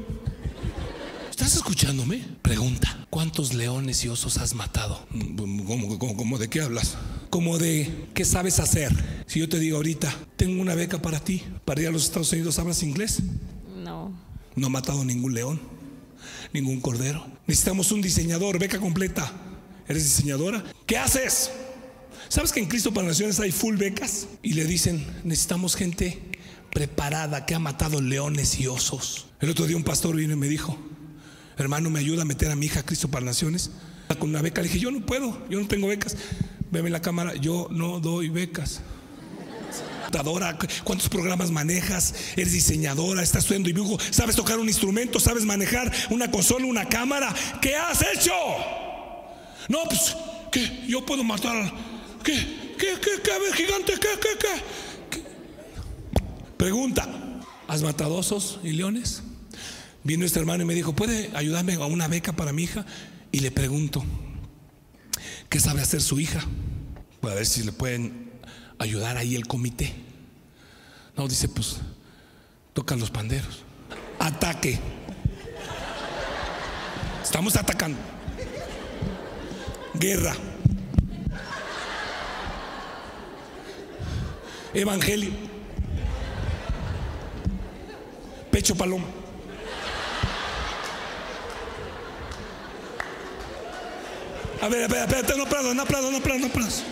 ¿estás 1.41 1.55
¿Estás 1.55 1.67
escuchándome? 1.67 2.23
Pregunta, 2.43 3.07
¿cuántos 3.09 3.55
leones 3.55 4.05
y 4.05 4.09
osos 4.09 4.37
has 4.37 4.53
matado? 4.53 5.07
¿Cómo, 5.39 5.99
cómo, 5.99 6.15
cómo 6.15 6.39
de 6.39 6.51
qué 6.51 6.61
hablas? 6.61 6.99
Como 7.31 7.57
de, 7.57 8.09
¿qué 8.13 8.27
sabes 8.27 8.61
hacer? 8.61 9.25
Si 9.27 9.41
yo 9.41 9.49
te 9.49 9.59
digo 9.59 9.79
ahorita, 9.79 10.15
tengo 10.37 10.61
una 10.61 10.75
beca 10.75 11.01
para 11.01 11.19
ti, 11.19 11.43
para 11.65 11.81
ir 11.81 11.89
a 11.89 11.93
los 11.93 12.05
Estados 12.05 12.31
Unidos, 12.33 12.59
¿hablas 12.59 12.83
inglés? 12.83 13.21
No. 13.83 14.13
No 14.55 14.67
ha 14.67 14.71
matado 14.71 15.03
ningún 15.03 15.33
león, 15.33 15.59
ningún 16.53 16.79
cordero. 16.79 17.27
Necesitamos 17.47 17.91
un 17.91 18.03
diseñador, 18.03 18.59
beca 18.59 18.79
completa. 18.79 19.33
¿Eres 19.89 20.05
diseñadora? 20.05 20.63
¿Qué 20.85 20.99
haces? 20.99 21.51
¿Sabes 22.29 22.53
que 22.53 22.61
en 22.61 22.67
Cristo 22.67 22.93
para 22.93 23.09
Naciones 23.09 23.41
hay 23.41 23.51
full 23.51 23.77
becas? 23.77 24.27
Y 24.43 24.53
le 24.53 24.67
dicen, 24.67 25.07
necesitamos 25.25 25.75
gente 25.75 26.21
preparada 26.71 27.47
que 27.47 27.55
ha 27.55 27.59
matado 27.59 28.03
leones 28.03 28.61
y 28.61 28.67
osos. 28.67 29.29
El 29.41 29.49
otro 29.49 29.67
día 29.67 29.79
un 29.79 29.85
pastor 29.85 30.17
vino 30.17 30.35
y 30.35 30.37
me 30.37 30.47
dijo, 30.47 30.77
hermano, 31.63 31.91
¿me 31.91 31.99
ayuda 31.99 32.23
a 32.23 32.25
meter 32.25 32.51
a 32.51 32.57
mi 32.57 32.67
hija 32.67 32.81
a 32.81 32.83
Cristo 32.83 33.09
para 33.09 33.25
Naciones? 33.25 33.71
Con 34.19 34.31
una 34.31 34.43
beca. 34.43 34.61
Le 34.61 34.69
dije, 34.69 34.81
yo 34.81 34.91
no 34.91 35.05
puedo, 35.05 35.47
yo 35.49 35.61
no 35.61 35.69
tengo 35.69 35.89
becas. 35.89 36.17
Veme 36.71 36.91
la 36.91 37.01
cámara, 37.01 37.35
yo 37.35 37.69
no 37.71 38.01
doy 38.01 38.29
becas. 38.29 38.81
¿Cuántos 40.83 41.09
programas 41.09 41.51
manejas? 41.51 42.15
¿Eres 42.37 42.53
diseñadora? 42.53 43.23
¿Estás 43.23 43.45
estudiando 43.45 43.69
dibujo? 43.69 43.99
¿Sabes 44.11 44.35
tocar 44.35 44.59
un 44.59 44.69
instrumento? 44.69 45.21
¿Sabes 45.21 45.45
manejar 45.45 45.93
una 46.11 46.31
consola, 46.31 46.67
una 46.67 46.89
cámara? 46.89 47.33
¿Qué 47.63 47.77
has 47.77 48.03
hecho? 48.03 48.33
No, 49.69 49.79
pues, 49.85 50.17
¿qué? 50.51 50.85
Yo 50.89 51.07
puedo 51.07 51.23
matar. 51.23 51.73
¿Qué? 52.25 52.35
¿Qué? 52.79 52.95
¿Qué? 53.01 53.23
¿Qué? 53.23 53.33
A 53.33 53.39
ver, 53.39 53.55
gigante, 53.55 53.93
¿qué? 53.93 54.09
¿Qué? 54.21 55.19
¿Qué? 55.21 55.23
Pregunta: 56.57 57.09
¿Has 57.69 57.83
matado 57.83 58.17
osos 58.17 58.59
y 58.65 58.73
leones? 58.73 59.23
Vino 60.03 60.25
este 60.25 60.39
hermano 60.39 60.63
y 60.63 60.67
me 60.67 60.75
dijo: 60.75 60.95
¿Puede 60.95 61.31
ayudarme 61.35 61.75
a 61.75 61.87
una 61.87 62.09
beca 62.09 62.33
para 62.33 62.53
mi 62.53 62.63
hija? 62.65 62.87
Y 63.33 63.41
le 63.41 63.51
pregunto: 63.51 64.05
¿Qué 65.49 65.61
sabe 65.61 65.83
hacer 65.83 66.01
su 66.01 66.19
hija? 66.21 66.41
Voy 67.21 67.33
a 67.33 67.35
ver 67.35 67.47
si 67.47 67.63
le 67.63 67.73
pueden 67.73 68.31
ayudar 68.79 69.17
ahí 69.17 69.35
el 69.35 69.47
comité. 69.47 69.93
No, 71.17 71.29
dice, 71.29 71.49
pues, 71.49 71.77
tocan 72.73 72.99
los 72.99 73.11
panderos. 73.11 73.65
Ataque. 74.19 74.79
Estamos 77.23 77.57
atacando. 77.57 77.99
Guerra. 79.95 80.35
Evangelio. 84.73 85.31
Pecho 88.51 88.75
paloma. 88.75 89.05
A 94.61 94.69
ver, 94.69 94.89
ver, 94.89 95.01
espérate, 95.01 95.37
no 95.37 95.45
aplaudas, 95.45 95.75
no 95.75 95.83
aplaudas, 95.83 96.11
no 96.11 96.19
aplaudas, 96.19 96.41
no 96.41 96.47
aplaudas. 96.49 96.85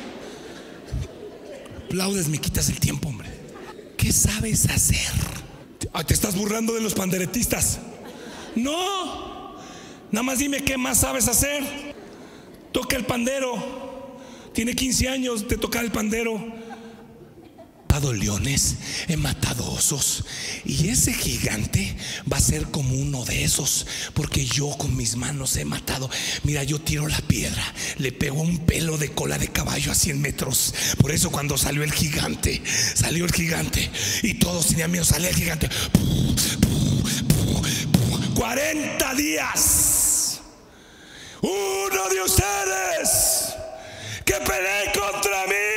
Aplaudes, 1.86 2.28
me 2.28 2.38
quitas 2.38 2.68
el 2.68 2.80
tiempo, 2.80 3.08
hombre. 3.08 3.28
¿Qué 3.96 4.12
sabes 4.12 4.68
hacer? 4.70 5.12
¿Te 6.06 6.14
estás 6.14 6.36
burlando 6.36 6.74
de 6.74 6.80
los 6.80 6.94
panderetistas? 6.94 7.80
No. 8.54 9.56
Nada 10.10 10.22
más 10.22 10.38
dime 10.38 10.62
qué 10.62 10.78
más 10.78 11.00
sabes 11.00 11.28
hacer. 11.28 11.62
Toca 12.72 12.96
el 12.96 13.04
pandero. 13.04 14.18
Tiene 14.54 14.74
15 14.74 15.08
años 15.08 15.48
de 15.48 15.56
tocar 15.58 15.84
el 15.84 15.90
pandero 15.90 16.57
matado 17.88 18.12
leones, 18.12 18.76
he 19.08 19.16
matado 19.16 19.72
osos. 19.72 20.22
Y 20.66 20.90
ese 20.90 21.14
gigante 21.14 21.96
va 22.30 22.36
a 22.36 22.40
ser 22.40 22.64
como 22.64 22.94
uno 22.94 23.24
de 23.24 23.44
esos, 23.44 23.86
porque 24.12 24.44
yo 24.44 24.76
con 24.76 24.94
mis 24.94 25.16
manos 25.16 25.56
he 25.56 25.64
matado. 25.64 26.10
Mira, 26.44 26.62
yo 26.64 26.80
tiro 26.80 27.08
la 27.08 27.20
piedra, 27.22 27.62
le 27.96 28.12
pego 28.12 28.42
un 28.42 28.58
pelo 28.58 28.98
de 28.98 29.10
cola 29.12 29.38
de 29.38 29.48
caballo 29.48 29.90
a 29.90 29.94
100 29.94 30.20
metros. 30.20 30.74
Por 31.00 31.12
eso 31.12 31.30
cuando 31.30 31.56
salió 31.56 31.82
el 31.82 31.92
gigante, 31.92 32.62
salió 32.94 33.24
el 33.24 33.32
gigante 33.32 33.90
y 34.22 34.34
todos 34.34 34.66
tenían 34.66 34.90
miedo, 34.90 35.04
salió 35.06 35.30
el 35.30 35.34
gigante. 35.34 35.70
40 38.34 39.14
días. 39.14 40.40
Uno 41.40 42.08
de 42.10 42.22
ustedes 42.22 43.54
que 44.26 44.34
pelee 44.34 44.92
contra 44.92 45.46
mí 45.46 45.67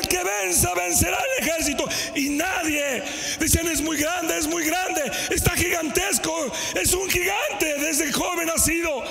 el 0.00 0.08
que 0.08 0.22
venza, 0.22 0.74
vencerá 0.74 1.18
el 1.18 1.44
ejército. 1.44 1.88
Y 2.14 2.30
nadie, 2.30 3.02
dicen, 3.40 3.66
es 3.68 3.80
muy 3.80 3.96
grande, 3.96 4.38
es 4.38 4.46
muy 4.46 4.64
grande, 4.64 5.10
está 5.30 5.50
gigantesco, 5.52 6.52
es 6.74 6.92
un 6.94 7.08
gigante 7.10 7.74
desde 7.78 8.12
joven 8.12 8.50
ha 8.50 8.58
sido 8.58 9.02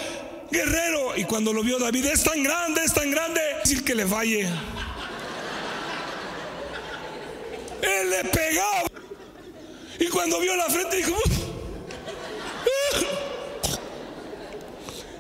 guerrero. 0.52 1.16
Y 1.18 1.24
cuando 1.26 1.54
lo 1.54 1.64
vio 1.64 1.80
David, 1.80 2.06
es 2.06 2.24
tan 2.24 2.44
grande, 2.44 2.84
es 2.84 2.94
tan 2.94 3.12
grande, 3.12 3.42
es 3.58 3.70
decir 3.70 3.84
que 3.84 3.96
le 3.96 4.06
falle. 4.06 4.50
Él 7.82 8.10
le 8.10 8.24
pegaba. 8.26 8.84
Y 10.00 10.08
cuando 10.08 10.40
vio 10.40 10.56
la 10.56 10.66
frente 10.66 10.98
dijo, 10.98 11.16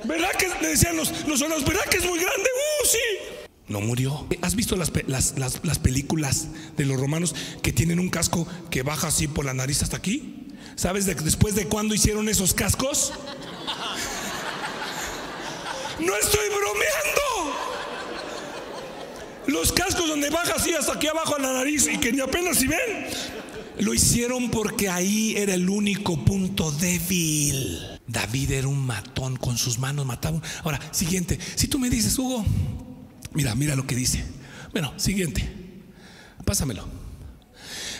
¿verdad 0.03 0.31
que 0.31 0.47
le 0.61 0.69
decían 0.69 0.97
los, 0.97 1.11
los 1.27 1.39
¿verdad 1.65 1.85
que 1.89 1.97
es 1.97 2.05
muy 2.05 2.19
grande? 2.19 2.49
Uh, 2.81 2.85
sí. 2.85 3.34
No 3.67 3.81
murió. 3.81 4.27
¿Has 4.41 4.55
visto 4.55 4.75
las, 4.75 4.91
las, 5.07 5.79
películas 5.79 6.49
de 6.77 6.85
los 6.85 6.99
romanos 6.99 7.33
que 7.63 7.73
tienen 7.73 7.99
un 7.99 8.09
casco 8.09 8.47
que 8.69 8.83
baja 8.83 9.07
así 9.07 9.27
por 9.27 9.45
la 9.45 9.53
nariz 9.53 9.81
hasta 9.81 9.97
aquí? 9.97 10.45
¿Sabes 10.75 11.05
después 11.05 11.55
de 11.55 11.65
cuándo 11.67 11.95
hicieron 11.95 12.29
esos 12.29 12.53
cascos? 12.53 13.13
No 15.99 16.15
estoy 16.15 16.47
bromeando. 16.49 17.55
Los 19.47 19.71
cascos 19.71 20.09
donde 20.09 20.29
baja 20.29 20.53
así 20.55 20.73
hasta 20.73 20.93
aquí 20.93 21.07
abajo 21.07 21.35
a 21.35 21.39
la 21.39 21.53
nariz 21.53 21.87
y 21.91 21.97
que 21.97 22.11
ni 22.11 22.19
apenas 22.19 22.57
si 22.57 22.67
ven, 22.67 23.07
lo 23.79 23.93
hicieron 23.93 24.49
porque 24.51 24.89
ahí 24.89 25.35
era 25.37 25.53
el 25.53 25.69
único 25.69 26.23
punto 26.23 26.71
débil. 26.71 27.79
David 28.07 28.51
era 28.51 28.67
un 28.67 28.85
matón, 28.85 29.37
con 29.37 29.57
sus 29.57 29.79
manos 29.79 30.05
mataba. 30.05 30.41
Ahora, 30.63 30.79
siguiente, 30.91 31.39
si 31.55 31.67
tú 31.67 31.79
me 31.79 31.89
dices, 31.89 32.17
Hugo, 32.17 32.45
Mira, 33.35 33.53
mira 33.53 33.75
lo 33.75 33.85
que 33.85 33.95
dice. 33.95 34.23
Bueno, 34.71 34.93
siguiente. 34.97 35.47
Pásamelo. 36.45 36.87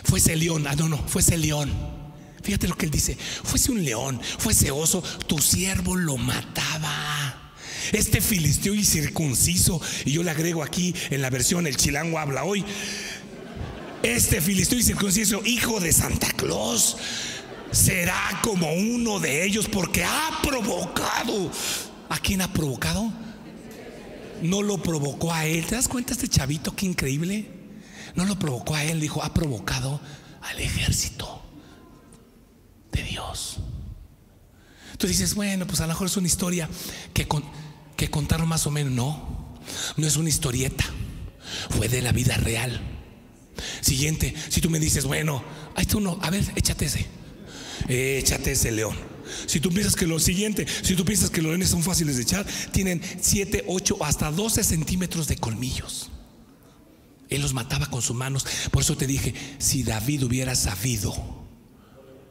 Fuese 0.04 0.34
león. 0.36 0.66
Ah, 0.66 0.74
no, 0.74 0.88
no, 0.88 0.98
fuese 1.06 1.36
león. 1.36 1.70
Fíjate 2.42 2.68
lo 2.68 2.76
que 2.76 2.86
él 2.86 2.92
dice. 2.92 3.16
Fuese 3.42 3.72
un 3.72 3.84
león, 3.84 4.20
fuese 4.38 4.70
oso, 4.70 5.02
tu 5.26 5.38
siervo 5.38 5.96
lo 5.96 6.16
mataba. 6.16 7.52
Este 7.92 8.20
filisteo 8.20 8.72
y 8.72 8.84
circunciso, 8.84 9.80
y 10.04 10.12
yo 10.12 10.22
le 10.22 10.30
agrego 10.30 10.62
aquí 10.62 10.94
en 11.10 11.22
la 11.22 11.30
versión 11.30 11.66
el 11.66 11.76
chilango 11.76 12.20
habla 12.20 12.44
hoy. 12.44 12.64
Este 14.04 14.40
filisteo 14.40 14.78
y 14.78 14.84
circunciso, 14.84 15.42
hijo 15.44 15.80
de 15.80 15.92
Santa 15.92 16.28
Claus, 16.36 16.96
será 17.72 18.40
como 18.42 18.72
uno 18.72 19.18
de 19.18 19.44
ellos 19.44 19.68
porque 19.68 20.04
ha 20.04 20.38
provocado. 20.42 21.50
¿A 22.08 22.18
quién 22.18 22.42
ha 22.42 22.52
provocado? 22.52 23.12
No 24.42 24.62
lo 24.62 24.78
provocó 24.82 25.32
a 25.32 25.46
él. 25.46 25.64
¿Te 25.66 25.74
das 25.74 25.88
cuenta 25.88 26.12
este 26.12 26.28
chavito 26.28 26.74
qué 26.74 26.86
increíble? 26.86 27.48
No 28.14 28.24
lo 28.24 28.38
provocó 28.38 28.74
a 28.74 28.84
él, 28.84 29.00
dijo, 29.00 29.22
ha 29.22 29.34
provocado 29.34 30.00
al 30.42 30.58
ejército 30.58 31.42
de 32.92 33.02
Dios. 33.02 33.58
Tú 34.98 35.06
dices, 35.06 35.34
bueno, 35.34 35.66
pues 35.66 35.80
a 35.80 35.84
lo 35.84 35.88
mejor 35.88 36.06
es 36.06 36.16
una 36.16 36.26
historia 36.26 36.68
que, 37.12 37.28
que 37.96 38.10
contaron 38.10 38.48
más 38.48 38.66
o 38.66 38.70
menos. 38.70 38.92
No, 38.92 39.58
no 39.96 40.06
es 40.06 40.16
una 40.16 40.28
historieta, 40.28 40.84
fue 41.70 41.88
de 41.88 42.02
la 42.02 42.12
vida 42.12 42.36
real. 42.36 42.80
Siguiente, 43.80 44.34
si 44.48 44.60
tú 44.60 44.70
me 44.70 44.78
dices, 44.78 45.04
bueno, 45.04 45.42
ahí 45.74 45.82
está 45.82 45.98
uno, 45.98 46.18
a 46.22 46.30
ver, 46.30 46.44
échate 46.56 46.86
ese, 46.86 47.06
échate 47.88 48.52
ese 48.52 48.70
león. 48.72 49.15
Si 49.46 49.60
tú 49.60 49.70
piensas 49.70 49.96
que 49.96 50.06
lo 50.06 50.18
siguiente, 50.18 50.66
si 50.82 50.94
tú 50.94 51.04
piensas 51.04 51.30
que 51.30 51.42
los 51.42 51.50
leones 51.50 51.70
son 51.70 51.82
fáciles 51.82 52.16
de 52.16 52.22
echar, 52.22 52.46
tienen 52.72 53.00
7, 53.20 53.64
8, 53.66 53.98
hasta 54.00 54.30
12 54.30 54.64
centímetros 54.64 55.28
de 55.28 55.36
colmillos. 55.36 56.10
Él 57.28 57.42
los 57.42 57.54
mataba 57.54 57.86
con 57.86 58.02
sus 58.02 58.16
manos. 58.16 58.46
Por 58.70 58.82
eso 58.82 58.96
te 58.96 59.06
dije, 59.06 59.34
si 59.58 59.82
David 59.82 60.24
hubiera 60.24 60.54
sabido, 60.54 61.14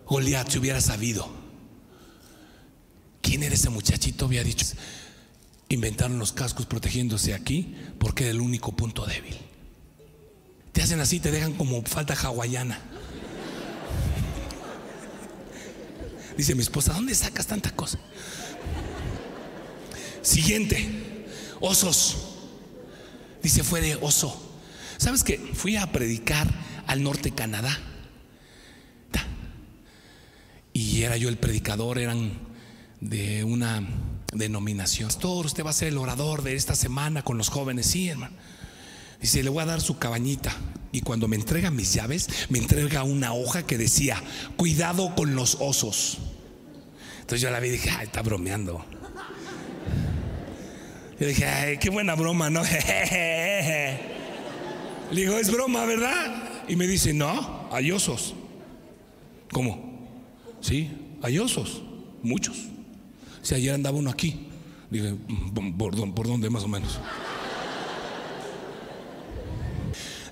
Goliat 0.08 0.49
se 0.49 0.60
hubiera 0.60 0.81
sabido, 0.81 1.29
¿quién 3.21 3.43
era 3.43 3.55
ese 3.55 3.69
muchachito? 3.69 4.25
Había 4.25 4.43
dicho, 4.43 4.65
inventaron 5.69 6.19
los 6.19 6.31
cascos 6.31 6.65
protegiéndose 6.65 7.34
aquí 7.34 7.75
porque 7.99 8.25
era 8.25 8.31
el 8.31 8.41
único 8.41 8.71
punto 8.75 9.05
débil. 9.05 9.36
Te 10.71 10.81
hacen 10.81 10.99
así, 10.99 11.19
te 11.19 11.31
dejan 11.31 11.53
como 11.53 11.81
falta 11.84 12.13
hawaiana. 12.13 12.79
Dice 16.38 16.56
mi 16.56 16.62
esposa, 16.62 16.93
¿dónde 16.93 17.15
sacas 17.15 17.48
tanta 17.48 17.71
cosa? 17.71 18.00
Siguiente, 20.21 21.26
osos. 21.60 22.17
Dice, 23.41 23.63
fue 23.63 23.82
de 23.82 23.95
oso. 23.95 24.41
¿Sabes 24.98 25.24
que 25.24 25.38
Fui 25.38 25.78
a 25.78 25.91
predicar 25.91 26.48
al 26.88 27.04
norte 27.04 27.30
de 27.30 27.36
Canadá. 27.36 27.78
Y 30.74 31.04
era 31.04 31.15
yo 31.15 31.30
el 31.30 31.38
predicador, 31.38 32.00
eran 32.00 32.34
de 33.00 33.45
una 33.45 33.88
denominación. 34.34 35.08
Pastor, 35.08 35.45
usted 35.45 35.65
va 35.65 35.69
a 35.69 35.74
ser 35.74 35.88
el 35.88 35.98
orador 35.98 36.43
de 36.43 36.56
esta 36.56 36.76
semana 36.76 37.24
con 37.24 37.38
los 37.38 37.50
jóvenes. 37.50 37.86
Sí, 37.86 38.10
hermano. 38.10 38.36
Dice, 39.25 39.41
le 39.41 39.49
voy 39.49 39.63
a 39.63 39.65
dar 39.65 39.81
su 39.81 39.97
cabañita. 39.97 40.55
Y 40.91 41.01
cuando 41.01 41.27
me 41.27 41.35
entrega 41.35 41.71
mis 41.71 41.95
llaves, 41.95 42.29
me 42.49 42.59
entrega 42.59 43.01
una 43.01 43.33
hoja 43.33 43.65
que 43.65 43.75
decía, 43.75 44.21
cuidado 44.55 45.15
con 45.15 45.33
los 45.33 45.57
osos. 45.61 46.19
Entonces 47.21 47.41
yo 47.41 47.49
la 47.49 47.59
vi 47.59 47.69
y 47.69 47.71
dije, 47.71 47.89
ay, 47.89 48.05
está 48.05 48.21
bromeando. 48.21 48.85
Yo 51.19 51.25
dije, 51.25 51.43
ay, 51.43 51.79
qué 51.79 51.89
buena 51.89 52.13
broma, 52.13 52.51
¿no? 52.51 52.61
Le 52.61 53.97
digo, 55.11 55.39
es 55.39 55.51
broma, 55.51 55.85
¿verdad? 55.85 56.63
Y 56.67 56.75
me 56.75 56.85
dice, 56.85 57.11
no, 57.11 57.67
hay 57.71 57.91
osos. 57.91 58.35
¿Cómo? 59.51 60.07
Sí, 60.61 60.91
hay 61.23 61.39
osos, 61.39 61.81
muchos. 62.21 62.57
Si 63.41 63.55
ayer 63.55 63.73
andaba 63.73 63.97
uno 63.97 64.11
aquí. 64.11 64.49
Dije, 64.91 65.15
¿por, 65.75 65.95
por 66.13 66.27
dónde 66.27 66.47
más 66.51 66.61
o 66.61 66.67
menos? 66.67 66.99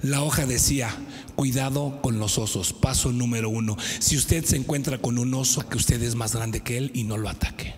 La 0.04 0.22
hoja 0.22 0.46
decía, 0.46 0.94
cuidado 1.36 2.02
con 2.02 2.20
los 2.20 2.38
osos. 2.38 2.74
Paso 2.74 3.14
número 3.14 3.50
uno. 3.50 3.78
Si 4.00 4.18
usted 4.18 4.44
se 4.44 4.58
encuentra 4.58 4.98
con 4.98 5.18
un 5.18 5.34
oso, 5.34 5.68
que 5.70 5.78
usted 5.78 6.02
es 6.04 6.16
más 6.16 6.36
grande 6.36 6.60
que 6.60 6.78
él 6.78 6.92
y 6.94 7.06
no 7.06 7.18
lo 7.18 7.30
ataque. 7.30 7.74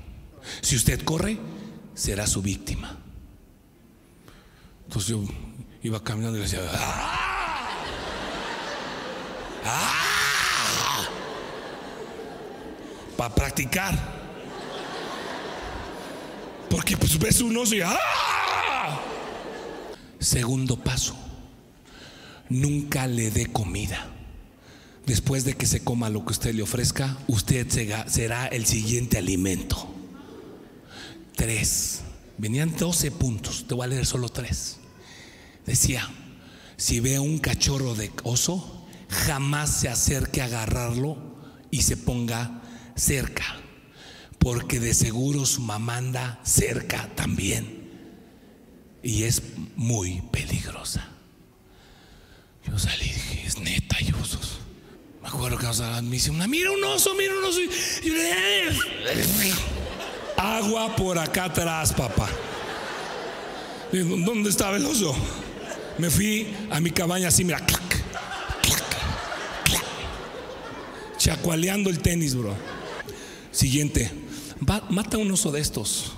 Si 0.61 0.75
usted 0.75 1.03
corre, 1.03 1.37
será 1.93 2.25
su 2.25 2.41
víctima. 2.41 2.97
Entonces 4.85 5.09
yo 5.09 5.23
iba 5.83 6.03
caminando 6.03 6.39
y 6.39 6.41
decía, 6.41 6.61
¡Ah! 6.73 7.69
¡Ah! 9.63 11.03
Para 13.15 13.35
practicar. 13.35 14.15
Porque 16.71 16.97
pues 16.97 17.19
ves 17.19 17.39
un 17.41 17.55
oso 17.55 17.75
y 17.75 17.81
¡Ah! 17.81 18.99
Segundo 20.19 20.75
paso 20.75 21.24
nunca 22.49 23.07
le 23.07 23.31
dé 23.31 23.47
comida. 23.47 24.11
Después 25.05 25.45
de 25.45 25.53
que 25.53 25.67
se 25.67 25.83
coma 25.83 26.09
lo 26.09 26.25
que 26.25 26.33
usted 26.33 26.53
le 26.53 26.63
ofrezca, 26.63 27.17
usted 27.27 27.67
será 28.07 28.47
el 28.47 28.65
siguiente 28.65 29.17
alimento. 29.17 29.93
Tres. 31.35 32.01
Venían 32.37 32.75
12 32.75 33.11
puntos, 33.11 33.65
te 33.67 33.75
voy 33.75 33.85
a 33.85 33.87
leer 33.87 34.05
solo 34.05 34.29
tres. 34.29 34.77
Decía, 35.65 36.09
si 36.75 36.99
ve 36.99 37.19
un 37.19 37.39
cachorro 37.39 37.95
de 37.95 38.11
oso, 38.23 38.85
jamás 39.09 39.69
se 39.69 39.89
acerque 39.89 40.41
a 40.41 40.45
agarrarlo 40.45 41.17
y 41.71 41.83
se 41.83 41.95
ponga 41.95 42.61
cerca, 42.95 43.45
porque 44.37 44.79
de 44.79 44.93
seguro 44.93 45.45
su 45.45 45.61
mamá 45.61 45.97
anda 45.97 46.39
cerca 46.43 47.09
también 47.15 47.85
y 49.01 49.23
es 49.23 49.41
muy 49.75 50.21
peligrosa. 50.31 51.14
Yo 52.67 52.79
salí 52.79 53.05
y 53.05 53.13
dije, 53.13 53.47
es 53.47 53.59
neta, 53.59 53.97
hay 53.97 54.11
osos. 54.21 54.59
Me 55.21 55.27
acuerdo 55.29 55.57
que 55.57 55.67
me 56.03 56.11
dice 56.11 56.31
una, 56.31 56.47
mira 56.47 56.71
un 56.71 56.83
oso, 56.83 57.13
mira 57.15 57.33
un 57.37 57.43
oso. 57.43 57.59
Y 57.61 58.07
yo, 58.07 58.13
Agua 60.37 60.95
por 60.95 61.17
acá 61.17 61.45
atrás, 61.45 61.93
papá. 61.93 62.29
¿dónde 63.91 64.49
estaba 64.49 64.77
el 64.77 64.85
oso? 64.85 65.15
Me 65.97 66.09
fui 66.09 66.47
a 66.69 66.79
mi 66.79 66.91
cabaña 66.91 67.29
así, 67.29 67.45
mira, 67.45 67.59
clac, 67.65 68.03
clac, 68.61 68.89
clac. 69.63 69.83
Chacualeando 71.17 71.89
el 71.89 71.99
tenis, 71.99 72.35
bro. 72.35 72.53
Siguiente, 73.51 74.11
mata 74.89 75.17
un 75.17 75.31
oso 75.31 75.51
de 75.51 75.61
estos. 75.61 76.11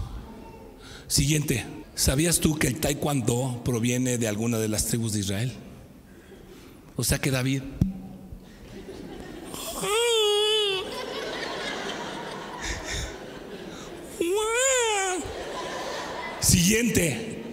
Siguiente, 1.08 1.66
¿sabías 1.96 2.40
tú 2.40 2.58
que 2.58 2.68
el 2.68 2.80
taekwondo 2.80 3.62
proviene 3.64 4.18
de 4.18 4.28
alguna 4.28 4.58
de 4.58 4.68
las 4.68 4.88
tribus 4.88 5.14
de 5.14 5.20
Israel? 5.20 5.54
O 6.98 7.04
sea 7.04 7.20
que 7.20 7.30
David. 7.30 7.62
Siguiente. 16.40 17.44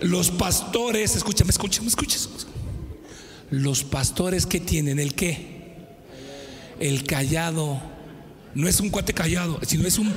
Los 0.00 0.30
pastores, 0.30 1.14
escúchame, 1.14 1.50
escúchame, 1.50 1.88
escúchame. 1.88 2.24
Los 3.50 3.84
pastores 3.84 4.46
que 4.46 4.60
tienen 4.60 4.98
el 4.98 5.14
qué? 5.14 5.76
El 6.78 7.04
callado. 7.04 7.82
No 8.54 8.66
es 8.66 8.80
un 8.80 8.88
cuate 8.88 9.12
callado, 9.12 9.60
sino 9.66 9.86
es 9.86 9.98
un. 9.98 10.14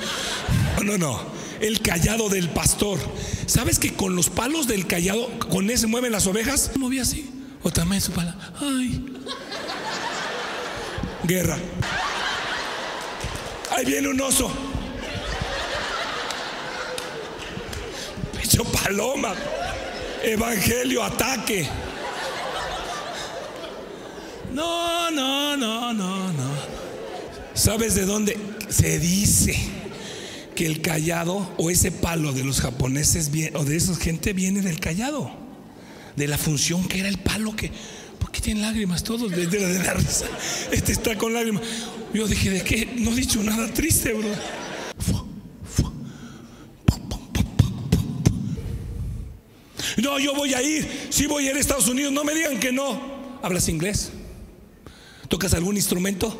No, 0.77 0.83
no, 0.83 0.97
no. 0.97 1.19
El 1.59 1.81
callado 1.81 2.29
del 2.29 2.49
pastor. 2.49 2.97
¿Sabes 3.45 3.77
que 3.77 3.93
con 3.93 4.15
los 4.15 4.29
palos 4.29 4.67
del 4.67 4.87
callado, 4.87 5.27
con 5.49 5.69
ese 5.69 5.87
mueven 5.87 6.13
las 6.13 6.27
ovejas? 6.27 6.71
Movía 6.77 7.01
así. 7.01 7.32
Otra 7.63 7.85
vez 7.85 8.03
su 8.03 8.11
pala. 8.11 8.35
Ay. 8.59 9.05
Guerra. 11.23 11.57
Ahí 13.71 13.85
viene 13.85 14.09
un 14.09 14.19
oso. 14.19 14.51
Pecho 18.33 18.65
paloma. 18.65 19.33
Evangelio, 20.23 21.03
ataque. 21.03 21.67
No, 24.51 25.09
no, 25.11 25.55
no, 25.55 25.93
no, 25.93 26.33
no. 26.33 26.49
¿Sabes 27.53 27.95
de 27.95 28.05
dónde? 28.05 28.37
Se 28.67 28.99
dice 28.99 29.55
que 30.55 30.65
el 30.65 30.81
callado 30.81 31.49
o 31.57 31.69
ese 31.69 31.91
palo 31.91 32.33
de 32.33 32.43
los 32.43 32.59
japoneses 32.59 33.31
o 33.53 33.63
de 33.63 33.77
esa 33.77 33.95
gente 33.95 34.33
viene 34.33 34.61
del 34.61 34.79
callado 34.79 35.42
de 36.15 36.27
la 36.27 36.37
función 36.37 36.87
que 36.87 36.99
era 36.99 37.09
el 37.09 37.17
palo 37.19 37.55
que. 37.55 37.71
¿Por 38.19 38.31
qué 38.31 38.41
tienen 38.41 38.63
lágrimas 38.63 39.03
todos? 39.03 39.31
De, 39.31 39.45
la 39.79 39.93
risa. 39.93 40.25
Este 40.71 40.91
está 40.91 41.17
con 41.17 41.33
lágrimas. 41.33 41.63
Yo 42.13 42.27
dije, 42.27 42.49
¿de 42.49 42.61
qué? 42.63 42.93
No 42.97 43.11
he 43.11 43.15
dicho 43.15 43.41
nada 43.43 43.73
triste, 43.73 44.13
bro. 44.13 44.29
No, 50.01 50.19
yo 50.19 50.33
voy 50.33 50.53
a 50.53 50.61
ir. 50.61 51.07
Sí 51.09 51.27
voy 51.27 51.47
a 51.47 51.51
ir 51.51 51.57
a 51.57 51.59
Estados 51.59 51.87
Unidos. 51.87 52.11
No 52.11 52.23
me 52.23 52.33
digan 52.33 52.59
que 52.59 52.71
no. 52.71 53.39
¿Hablas 53.41 53.69
inglés? 53.69 54.11
¿Tocas 55.27 55.53
algún 55.53 55.75
instrumento? 55.75 56.37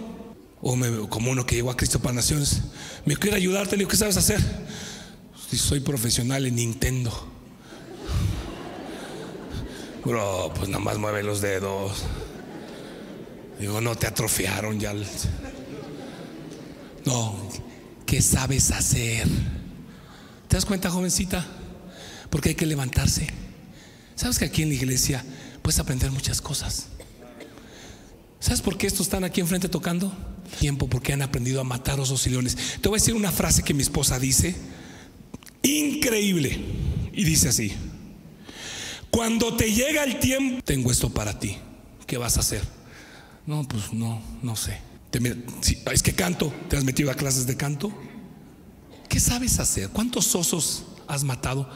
O 0.61 0.75
me, 0.75 1.07
como 1.09 1.31
uno 1.31 1.45
que 1.45 1.55
llegó 1.55 1.71
a 1.71 1.77
Cristo 1.77 1.99
para 1.99 2.15
Naciones. 2.15 2.61
Me 3.05 3.15
quiero 3.15 3.37
ayudarte. 3.37 3.71
Le 3.71 3.79
digo, 3.79 3.89
¿qué 3.89 3.97
sabes 3.97 4.17
hacer? 4.17 4.41
soy 5.57 5.81
profesional 5.81 6.45
en 6.47 6.55
Nintendo. 6.55 7.32
Bro, 10.05 10.51
pues 10.55 10.67
nada 10.67 10.83
más 10.83 10.97
mueve 10.97 11.23
los 11.23 11.39
dedos. 11.39 12.03
Digo, 13.59 13.79
no 13.79 13.95
te 13.95 14.07
atrofiaron 14.07 14.79
ya. 14.79 14.93
No, 17.05 17.49
¿qué 18.05 18.21
sabes 18.21 18.71
hacer? 18.71 19.27
¿Te 20.49 20.57
das 20.57 20.65
cuenta, 20.65 20.89
jovencita? 20.89 21.45
Porque 22.29 22.49
hay 22.49 22.55
que 22.55 22.65
levantarse. 22.65 23.27
¿Sabes 24.15 24.39
que 24.39 24.45
aquí 24.45 24.63
en 24.63 24.69
la 24.69 24.75
iglesia 24.75 25.23
puedes 25.61 25.79
aprender 25.79 26.11
muchas 26.11 26.41
cosas? 26.41 26.87
¿Sabes 28.39 28.61
por 28.61 28.77
qué 28.77 28.87
estos 28.87 29.07
están 29.07 29.23
aquí 29.23 29.39
enfrente 29.39 29.69
tocando? 29.69 30.13
Tiempo, 30.59 30.87
porque 30.89 31.13
han 31.13 31.21
aprendido 31.21 31.61
a 31.61 31.63
matar 31.63 32.01
osos 32.01 32.27
y 32.27 32.29
leones. 32.29 32.57
Te 32.81 32.89
voy 32.89 32.97
a 32.97 32.99
decir 32.99 33.13
una 33.13 33.31
frase 33.31 33.63
que 33.63 33.73
mi 33.73 33.83
esposa 33.83 34.19
dice, 34.19 34.53
increíble, 35.61 36.59
y 37.13 37.23
dice 37.23 37.47
así. 37.47 37.73
Cuando 39.13 39.55
te 39.55 39.71
llega 39.71 40.03
el 40.03 40.19
tiempo, 40.19 40.63
tengo 40.63 40.91
esto 40.91 41.07
para 41.07 41.37
ti. 41.37 41.55
¿Qué 42.07 42.17
vas 42.17 42.37
a 42.37 42.39
hacer? 42.39 42.63
No, 43.45 43.63
pues 43.67 43.93
no, 43.93 44.19
no 44.41 44.55
sé. 44.55 44.79
es 45.91 46.01
que 46.01 46.15
canto, 46.15 46.51
¿te 46.67 46.77
has 46.77 46.83
metido 46.83 47.11
a 47.11 47.13
clases 47.13 47.45
de 47.45 47.55
canto? 47.55 47.93
¿Qué 49.07 49.19
sabes 49.19 49.59
hacer? 49.59 49.89
¿Cuántos 49.89 50.33
osos 50.33 50.85
has 51.07 51.23
matado 51.23 51.69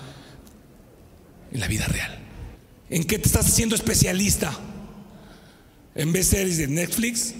en 1.52 1.60
la 1.60 1.68
vida 1.68 1.86
real? 1.86 2.18
¿En 2.90 3.04
qué 3.04 3.20
te 3.20 3.28
estás 3.28 3.46
haciendo 3.46 3.76
especialista? 3.76 4.58
¿En 5.94 6.12
vez 6.12 6.30
series 6.30 6.58
de 6.58 6.68
Netflix? 6.68 7.36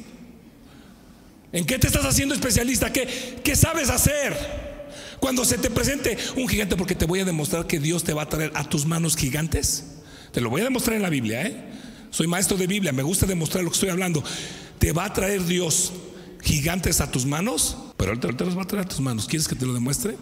¿En 1.52 1.66
qué 1.66 1.80
te 1.80 1.88
estás 1.88 2.06
haciendo 2.06 2.36
especialista? 2.36 2.94
¿Qué, 2.94 3.42
¿Qué 3.44 3.56
sabes 3.56 3.90
hacer? 3.90 4.67
Cuando 5.20 5.46
se 5.46 5.58
te 5.58 5.70
presente 5.70 6.18
un 6.36 6.48
gigante, 6.48 6.76
porque 6.76 6.96
te 6.96 7.06
voy 7.06 7.20
a 7.20 7.26
demostrar 7.26 7.68
que 7.68 7.80
Dios 7.80 8.04
te 8.04 8.14
va 8.14 8.24
a 8.24 8.30
traer 8.30 8.52
a 8.56 8.64
tus 8.64 8.86
manos 8.86 9.16
gigantes. 9.16 9.86
Te 10.32 10.42
lo 10.42 10.50
voy 10.50 10.62
a 10.62 10.66
demostrar 10.66 10.96
en 10.96 11.02
la 11.02 11.10
Biblia, 11.10 11.44
¿eh? 11.44 11.64
Soy 12.10 12.28
maestro 12.28 12.58
de 12.58 12.68
Biblia, 12.68 12.94
me 12.94 13.04
gusta 13.04 13.26
demostrar 13.26 13.64
lo 13.64 13.70
que 13.70 13.76
estoy 13.76 13.90
hablando. 13.90 14.24
Te 14.80 14.92
va 14.92 15.06
a 15.06 15.14
traer 15.14 15.46
Dios 15.46 15.92
gigantes 16.42 17.02
a 17.02 17.12
tus 17.12 17.26
manos, 17.26 17.78
pero 17.98 18.14
Él 18.14 18.20
te, 18.20 18.46
los 18.46 18.58
va 18.58 18.64
a 18.64 18.68
traer 18.68 18.86
a 18.86 18.90
tus 18.90 19.00
manos. 19.00 19.28
¿Quieres 19.28 19.48
que 19.48 19.56
te 19.56 19.66
lo 19.66 19.74
demuestre? 19.74 20.16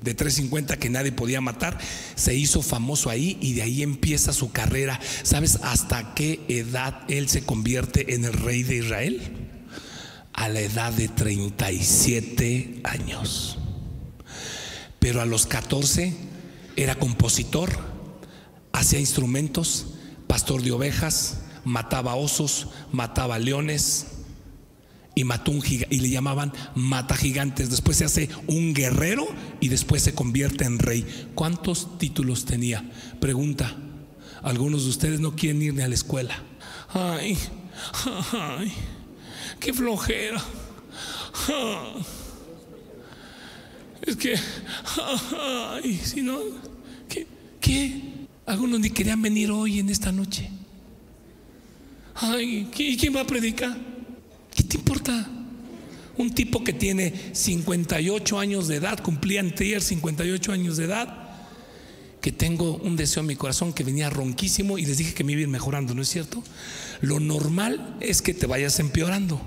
de 0.00 0.14
350 0.14 0.76
que 0.78 0.90
nadie 0.90 1.10
podía 1.10 1.40
matar, 1.40 1.76
se 2.14 2.32
hizo 2.32 2.62
famoso 2.62 3.10
ahí 3.10 3.36
y 3.40 3.54
de 3.54 3.62
ahí 3.62 3.82
empieza 3.82 4.32
su 4.32 4.52
carrera. 4.52 5.00
¿Sabes 5.24 5.58
hasta 5.64 6.14
qué 6.14 6.38
edad 6.46 7.02
él 7.08 7.28
se 7.28 7.42
convierte 7.42 8.14
en 8.14 8.24
el 8.24 8.32
rey 8.32 8.62
de 8.62 8.76
Israel? 8.76 9.48
a 10.38 10.48
la 10.48 10.60
edad 10.60 10.92
de 10.92 11.08
37 11.08 12.82
años. 12.84 13.58
Pero 15.08 15.22
a 15.22 15.24
los 15.24 15.46
14 15.46 16.14
era 16.76 16.96
compositor, 16.96 17.70
hacía 18.74 19.00
instrumentos, 19.00 19.86
pastor 20.26 20.60
de 20.60 20.70
ovejas, 20.70 21.44
mataba 21.64 22.14
osos, 22.14 22.68
mataba 22.92 23.38
leones 23.38 24.08
y 25.14 25.24
mató 25.24 25.52
un 25.52 25.62
y 25.64 26.00
le 26.00 26.10
llamaban 26.10 26.52
mata 26.74 27.16
gigantes. 27.16 27.70
Después 27.70 27.96
se 27.96 28.04
hace 28.04 28.28
un 28.48 28.74
guerrero 28.74 29.26
y 29.60 29.68
después 29.68 30.02
se 30.02 30.12
convierte 30.12 30.64
en 30.64 30.78
rey. 30.78 31.30
¿Cuántos 31.34 31.96
títulos 31.96 32.44
tenía? 32.44 32.84
Pregunta. 33.18 33.74
Algunos 34.42 34.84
de 34.84 34.90
ustedes 34.90 35.20
no 35.20 35.34
quieren 35.34 35.62
ir 35.62 35.72
ni 35.72 35.80
a 35.80 35.88
la 35.88 35.94
escuela. 35.94 36.42
Ay, 36.92 37.38
ay, 38.34 38.74
qué 39.58 39.72
flojera. 39.72 40.44
Es 44.02 44.16
que, 44.16 44.34
ay, 45.82 46.00
si 46.02 46.22
no, 46.22 46.38
¿qué? 47.08 47.26
¿qué? 47.60 48.02
Algunos 48.46 48.80
ni 48.80 48.90
querían 48.90 49.20
venir 49.20 49.50
hoy 49.50 49.78
en 49.78 49.90
esta 49.90 50.12
noche. 50.12 50.50
Ay, 52.14 52.68
¿y 52.76 52.96
quién 52.96 53.14
va 53.14 53.20
a 53.20 53.26
predicar? 53.26 53.76
¿Qué 54.54 54.62
te 54.62 54.76
importa? 54.76 55.28
Un 56.16 56.34
tipo 56.34 56.64
que 56.64 56.72
tiene 56.72 57.12
58 57.32 58.38
años 58.38 58.66
de 58.66 58.76
edad, 58.76 59.00
cumplía 59.00 59.40
anterior 59.40 59.80
58 59.80 60.52
años 60.52 60.76
de 60.76 60.84
edad, 60.84 61.28
que 62.20 62.32
tengo 62.32 62.76
un 62.78 62.96
deseo 62.96 63.20
en 63.20 63.28
mi 63.28 63.36
corazón 63.36 63.72
que 63.72 63.84
venía 63.84 64.10
ronquísimo 64.10 64.78
y 64.78 64.86
les 64.86 64.98
dije 64.98 65.14
que 65.14 65.22
me 65.22 65.32
iba 65.32 65.40
a 65.40 65.42
ir 65.42 65.48
mejorando, 65.48 65.94
¿no 65.94 66.02
es 66.02 66.08
cierto? 66.08 66.42
Lo 67.00 67.20
normal 67.20 67.96
es 68.00 68.20
que 68.22 68.34
te 68.34 68.46
vayas 68.46 68.80
empeorando. 68.80 69.40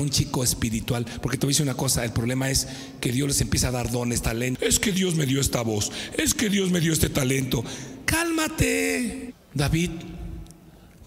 Un 0.00 0.10
chico 0.10 0.44
espiritual, 0.44 1.04
porque 1.22 1.38
te 1.38 1.46
voy 1.46 1.52
a 1.52 1.54
decir 1.54 1.64
una 1.64 1.76
cosa, 1.76 2.04
el 2.04 2.12
problema 2.12 2.50
es 2.50 2.68
que 3.00 3.12
Dios 3.12 3.28
les 3.28 3.40
empieza 3.40 3.68
a 3.68 3.72
dar 3.72 3.90
dones, 3.90 4.22
talento. 4.22 4.64
Es 4.64 4.78
que 4.78 4.92
Dios 4.92 5.14
me 5.14 5.26
dio 5.26 5.40
esta 5.40 5.62
voz, 5.62 5.90
es 6.16 6.34
que 6.34 6.48
Dios 6.48 6.70
me 6.70 6.80
dio 6.80 6.92
este 6.92 7.08
talento. 7.08 7.64
Cálmate. 8.04 9.34
David, 9.54 9.90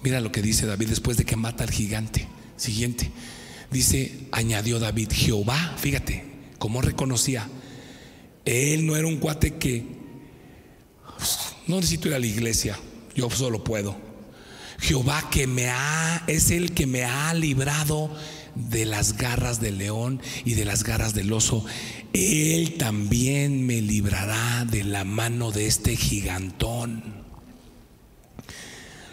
mira 0.03 0.19
lo 0.19 0.31
que 0.31 0.41
dice 0.41 0.65
David 0.65 0.89
después 0.89 1.17
de 1.17 1.25
que 1.25 1.35
mata 1.35 1.63
al 1.63 1.71
gigante. 1.71 2.27
Siguiente, 2.57 3.11
dice, 3.71 4.27
añadió 4.31 4.77
David, 4.77 5.09
Jehová, 5.11 5.75
fíjate, 5.77 6.25
cómo 6.59 6.81
reconocía, 6.81 7.47
él 8.45 8.85
no 8.85 8.95
era 8.95 9.07
un 9.07 9.17
cuate 9.17 9.55
que, 9.55 9.83
no 11.67 11.77
necesito 11.77 12.07
ir 12.07 12.13
a 12.13 12.19
la 12.19 12.25
iglesia, 12.25 12.77
yo 13.15 13.29
solo 13.29 13.63
puedo. 13.63 13.95
Jehová 14.79 15.29
que 15.31 15.47
me 15.47 15.69
ha, 15.69 16.23
es 16.27 16.51
el 16.51 16.73
que 16.73 16.87
me 16.87 17.03
ha 17.03 17.33
librado 17.33 18.11
de 18.55 18.85
las 18.85 19.17
garras 19.17 19.59
del 19.59 19.77
león 19.77 20.21
y 20.45 20.53
de 20.53 20.65
las 20.65 20.83
garras 20.83 21.13
del 21.13 21.31
oso, 21.33 21.65
Él 22.13 22.75
también 22.77 23.65
me 23.65 23.81
librará 23.81 24.65
de 24.65 24.83
la 24.83 25.03
mano 25.03 25.51
de 25.51 25.67
este 25.67 25.95
gigantón. 25.95 27.21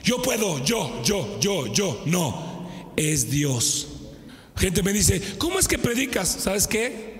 Yo 0.02 0.22
puedo, 0.22 0.64
yo, 0.64 1.02
yo, 1.02 1.38
yo, 1.40 1.72
yo, 1.72 2.02
no, 2.06 2.68
es 2.96 3.30
Dios. 3.30 3.88
Gente 4.56 4.82
me 4.82 4.92
dice, 4.92 5.20
¿cómo 5.38 5.58
es 5.58 5.68
que 5.68 5.78
predicas? 5.78 6.28
¿Sabes 6.28 6.66
qué? 6.66 7.18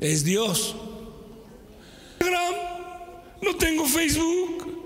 Es 0.00 0.24
Dios. 0.24 0.76
No 3.44 3.54
tengo 3.56 3.84
Facebook. 3.86 4.84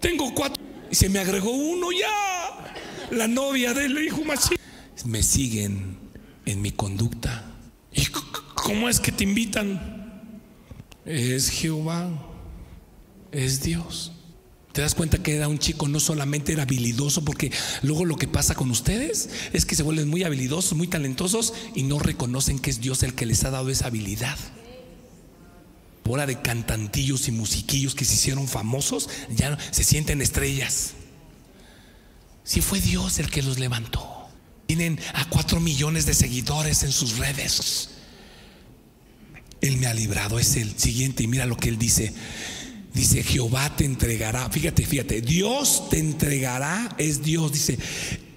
Tengo 0.00 0.34
cuatro. 0.34 0.62
Y 0.90 0.94
se 0.94 1.08
me 1.08 1.18
agregó 1.18 1.50
uno 1.50 1.88
ya. 1.92 2.74
La 3.10 3.26
novia 3.26 3.72
del 3.72 3.98
hijo 4.04 4.22
machín 4.22 4.58
me 5.04 5.22
siguen 5.22 5.96
en 6.46 6.62
mi 6.62 6.72
conducta. 6.72 7.44
¿Y 7.92 8.06
cómo 8.54 8.88
es 8.88 9.00
que 9.00 9.12
te 9.12 9.24
invitan? 9.24 10.22
Es 11.04 11.48
Jehová, 11.48 12.08
es 13.32 13.62
Dios. 13.62 14.12
¿Te 14.72 14.82
das 14.82 14.94
cuenta 14.94 15.20
que 15.20 15.34
era 15.34 15.48
un 15.48 15.58
chico 15.58 15.88
no 15.88 15.98
solamente 15.98 16.52
era 16.52 16.62
habilidoso, 16.62 17.24
porque 17.24 17.50
luego 17.82 18.04
lo 18.04 18.16
que 18.16 18.28
pasa 18.28 18.54
con 18.54 18.70
ustedes 18.70 19.28
es 19.52 19.64
que 19.64 19.74
se 19.74 19.82
vuelven 19.82 20.08
muy 20.08 20.22
habilidosos, 20.22 20.74
muy 20.74 20.86
talentosos 20.86 21.54
y 21.74 21.82
no 21.82 21.98
reconocen 21.98 22.60
que 22.60 22.70
es 22.70 22.80
Dios 22.80 23.02
el 23.02 23.14
que 23.14 23.26
les 23.26 23.42
ha 23.44 23.50
dado 23.50 23.68
esa 23.70 23.86
habilidad? 23.86 24.38
Bola 26.04 26.26
de 26.26 26.40
cantantillos 26.40 27.26
y 27.26 27.32
musiquillos 27.32 27.94
que 27.94 28.04
se 28.04 28.14
hicieron 28.14 28.46
famosos, 28.46 29.08
ya 29.34 29.58
se 29.72 29.82
sienten 29.82 30.22
estrellas. 30.22 30.92
Si 32.44 32.60
fue 32.60 32.80
Dios 32.80 33.18
el 33.18 33.30
que 33.30 33.42
los 33.42 33.58
levantó. 33.58 34.19
Tienen 34.70 35.00
a 35.14 35.28
cuatro 35.28 35.58
millones 35.58 36.06
de 36.06 36.14
seguidores 36.14 36.84
en 36.84 36.92
sus 36.92 37.18
redes. 37.18 37.88
Él 39.60 39.78
me 39.78 39.88
ha 39.88 39.94
librado, 39.94 40.38
es 40.38 40.54
el 40.54 40.78
siguiente. 40.78 41.24
Y 41.24 41.26
mira 41.26 41.44
lo 41.44 41.56
que 41.56 41.70
él 41.70 41.76
dice. 41.76 42.12
Dice, 42.94 43.24
Jehová 43.24 43.74
te 43.74 43.84
entregará. 43.84 44.48
Fíjate, 44.48 44.86
fíjate, 44.86 45.22
Dios 45.22 45.88
te 45.90 45.98
entregará, 45.98 46.94
es 46.98 47.20
Dios. 47.24 47.50
Dice, 47.50 47.80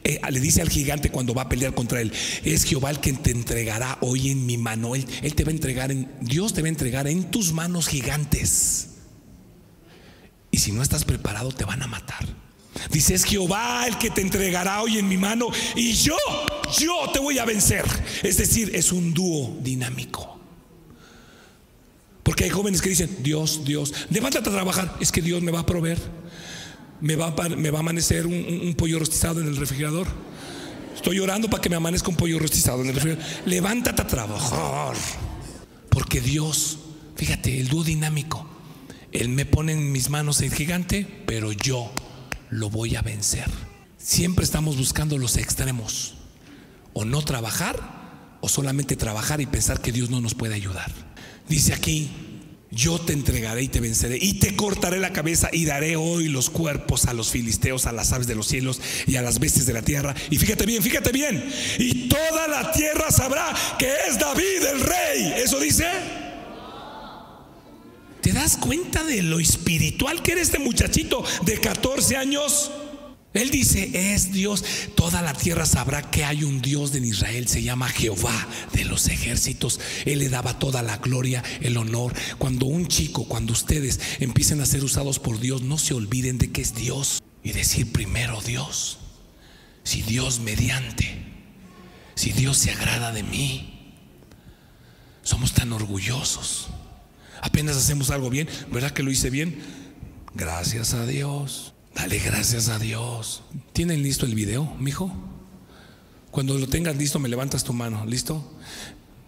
eh, 0.03 0.19
le 0.27 0.39
dice 0.39 0.63
al 0.63 0.69
gigante 0.69 1.11
cuando 1.11 1.35
va 1.35 1.43
a 1.43 1.49
pelear 1.49 1.75
contra 1.75 2.01
él, 2.01 2.11
es 2.43 2.63
Jehová 2.63 2.89
el 2.89 2.99
que 2.99 3.13
te 3.13 3.29
entregará 3.29 3.99
hoy 4.01 4.31
en 4.31 4.47
mi 4.47 4.57
mano. 4.57 4.95
Él, 4.95 5.05
él 5.21 5.35
te 5.35 5.43
va 5.43 5.51
a 5.51 5.53
entregar, 5.53 5.91
en, 5.91 6.11
Dios 6.19 6.55
te 6.55 6.63
va 6.63 6.65
a 6.65 6.69
entregar 6.69 7.07
en 7.07 7.29
tus 7.29 7.53
manos 7.53 7.87
gigantes. 7.87 8.87
Y 10.49 10.57
si 10.57 10.71
no 10.71 10.81
estás 10.81 11.05
preparado, 11.05 11.51
te 11.51 11.63
van 11.63 11.83
a 11.83 11.85
matar. 11.85 12.42
Dice, 12.89 13.13
es 13.13 13.23
Jehová 13.23 13.85
el 13.87 13.97
que 13.97 14.09
te 14.09 14.21
entregará 14.21 14.81
hoy 14.81 14.97
en 14.97 15.07
mi 15.07 15.17
mano 15.17 15.49
y 15.75 15.93
yo, 15.93 16.17
yo 16.79 17.09
te 17.11 17.19
voy 17.19 17.37
a 17.39 17.45
vencer. 17.45 17.85
Es 18.23 18.37
decir, 18.37 18.71
es 18.75 18.91
un 18.91 19.13
dúo 19.13 19.57
dinámico. 19.61 20.39
Porque 22.23 22.45
hay 22.45 22.49
jóvenes 22.49 22.81
que 22.81 22.89
dicen, 22.89 23.17
Dios, 23.19 23.65
Dios, 23.65 23.93
levántate 24.09 24.49
a 24.49 24.53
trabajar, 24.53 24.95
es 24.99 25.11
que 25.11 25.21
Dios 25.21 25.41
me 25.41 25.51
va 25.51 25.59
a 25.59 25.65
proveer. 25.65 25.99
Me 27.01 27.15
va 27.17 27.27
a, 27.37 27.49
me 27.49 27.69
va 27.69 27.79
a 27.79 27.81
amanecer 27.81 28.25
un, 28.25 28.73
pollo 28.77 28.97
rostizado 28.97 29.41
en 29.41 29.47
el 29.47 29.57
refrigerador. 29.57 30.07
Estoy 30.95 31.17
llorando 31.17 31.49
para 31.49 31.61
que 31.61 31.69
me 31.69 31.75
amanezca 31.75 32.09
un 32.09 32.15
pollo 32.15 32.39
rostizado 32.39 32.81
en 32.81 32.87
el 32.87 32.95
refrigerador. 32.95 33.25
Levántate 33.45 34.01
a 34.01 34.07
trabajar. 34.07 34.95
Porque 35.89 36.21
Dios, 36.21 36.79
fíjate, 37.15 37.59
el 37.59 37.67
dúo 37.67 37.83
dinámico. 37.83 38.47
Él 39.11 39.29
me 39.29 39.45
pone 39.45 39.73
en 39.73 39.91
mis 39.91 40.09
manos 40.09 40.41
el 40.41 40.53
gigante, 40.53 41.05
pero 41.25 41.51
yo 41.51 41.91
lo 42.53 42.69
voy 42.69 42.95
a 42.95 43.01
vencer. 43.01 43.49
Siempre 43.97 44.45
estamos 44.45 44.77
buscando 44.77 45.17
los 45.17 45.37
extremos. 45.37 46.15
O 46.93 47.05
no 47.05 47.23
trabajar, 47.23 48.37
o 48.41 48.49
solamente 48.49 48.95
trabajar 48.95 49.41
y 49.41 49.47
pensar 49.47 49.81
que 49.81 49.91
Dios 49.91 50.09
no 50.09 50.21
nos 50.21 50.35
puede 50.35 50.53
ayudar. 50.53 50.91
Dice 51.49 51.73
aquí, 51.73 52.11
yo 52.69 52.99
te 52.99 53.13
entregaré 53.13 53.63
y 53.63 53.67
te 53.67 53.79
venceré 53.79 54.17
y 54.21 54.35
te 54.39 54.55
cortaré 54.55 54.99
la 54.99 55.13
cabeza 55.13 55.49
y 55.51 55.65
daré 55.65 55.95
hoy 55.95 56.27
los 56.27 56.49
cuerpos 56.49 57.05
a 57.05 57.13
los 57.13 57.29
filisteos, 57.29 57.85
a 57.85 57.91
las 57.91 58.13
aves 58.13 58.27
de 58.27 58.35
los 58.35 58.47
cielos 58.47 58.79
y 59.07 59.15
a 59.15 59.21
las 59.21 59.39
bestias 59.39 59.65
de 59.65 59.73
la 59.73 59.81
tierra. 59.81 60.13
Y 60.29 60.37
fíjate 60.37 60.65
bien, 60.65 60.83
fíjate 60.83 61.11
bien. 61.11 61.43
Y 61.79 62.07
toda 62.09 62.47
la 62.47 62.71
tierra 62.71 63.09
sabrá 63.11 63.53
que 63.79 63.91
es 64.07 64.19
David 64.19 64.63
el 64.71 64.81
rey. 64.81 65.33
Eso 65.43 65.59
dice. 65.59 66.22
¿Te 68.23 68.31
das 68.31 68.55
cuenta 68.55 69.03
de 69.03 69.21
lo 69.21 69.41
espiritual 69.41 70.23
que 70.23 70.31
era 70.31 70.41
este 70.41 70.57
muchachito 70.57 71.25
de 71.45 71.59
14 71.59 72.15
años? 72.15 72.71
Él 73.33 73.51
dice, 73.51 74.13
es 74.13 74.31
Dios, 74.31 74.63
toda 74.95 75.21
la 75.21 75.33
tierra 75.33 75.65
sabrá 75.65 76.09
que 76.09 76.23
hay 76.23 76.45
un 76.45 76.61
Dios 76.61 76.95
en 76.95 77.03
Israel, 77.03 77.49
se 77.49 77.63
llama 77.63 77.89
Jehová 77.89 78.47
de 78.71 78.85
los 78.85 79.09
ejércitos. 79.09 79.81
Él 80.05 80.19
le 80.19 80.29
daba 80.29 80.57
toda 80.57 80.81
la 80.83 80.99
gloria, 80.99 81.43
el 81.59 81.75
honor. 81.75 82.13
Cuando 82.37 82.65
un 82.65 82.87
chico, 82.87 83.27
cuando 83.27 83.51
ustedes 83.51 83.99
empiecen 84.21 84.61
a 84.61 84.65
ser 84.65 84.85
usados 84.85 85.19
por 85.19 85.41
Dios, 85.41 85.61
no 85.61 85.77
se 85.77 85.93
olviden 85.93 86.37
de 86.37 86.49
que 86.49 86.61
es 86.61 86.75
Dios 86.75 87.21
y 87.43 87.51
decir 87.51 87.91
primero 87.91 88.39
Dios. 88.41 88.99
Si 89.83 90.01
Dios 90.01 90.39
mediante, 90.39 91.25
si 92.15 92.31
Dios 92.31 92.57
se 92.57 92.71
agrada 92.71 93.11
de 93.11 93.23
mí, 93.23 93.91
somos 95.23 95.51
tan 95.53 95.73
orgullosos. 95.73 96.69
Apenas 97.43 97.75
hacemos 97.75 98.09
algo 98.09 98.29
bien, 98.29 98.47
¿verdad 98.71 98.91
que 98.91 99.03
lo 99.03 99.11
hice 99.11 99.29
bien? 99.29 99.59
Gracias 100.33 100.93
a 100.93 101.05
Dios. 101.05 101.73
Dale 101.93 102.17
gracias 102.19 102.69
a 102.69 102.79
Dios. 102.79 103.43
¿Tienen 103.73 104.01
listo 104.01 104.25
el 104.25 104.33
video, 104.33 104.73
mijo? 104.79 105.11
Cuando 106.31 106.57
lo 106.57 106.67
tengas 106.67 106.95
listo, 106.95 107.19
me 107.19 107.27
levantas 107.27 107.65
tu 107.65 107.73
mano. 107.73 108.05
¿Listo? 108.05 108.49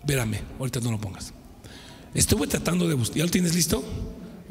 Vérame, 0.06 0.39
ahorita 0.58 0.80
no 0.80 0.91
lo 0.91 1.01
pongas. 1.01 1.34
Estuve 2.13 2.47
tratando 2.47 2.88
de 2.88 2.93
buscar. 2.93 3.17
¿Ya 3.17 3.25
lo 3.25 3.32
tienes 3.32 3.54
listo? 3.54 3.84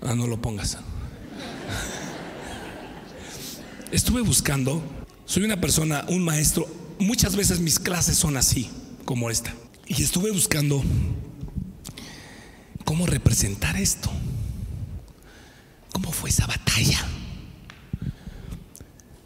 Ah, 0.02 0.14
no 0.14 0.26
lo 0.26 0.42
pongas. 0.42 0.76
Estuve 3.92 4.20
buscando. 4.20 4.82
Soy 5.24 5.42
una 5.42 5.58
persona, 5.58 6.04
un 6.08 6.22
maestro. 6.22 6.68
Muchas 6.98 7.34
veces 7.34 7.60
mis 7.60 7.78
clases 7.78 8.18
son 8.18 8.36
así, 8.36 8.68
como 9.06 9.30
esta. 9.30 9.54
Y 9.86 10.02
estuve 10.02 10.32
buscando 10.32 10.82
cómo 12.84 13.06
representar 13.06 13.76
esto. 13.76 14.10
¿Cómo 15.92 16.12
fue 16.12 16.30
esa 16.30 16.46
batalla? 16.46 17.04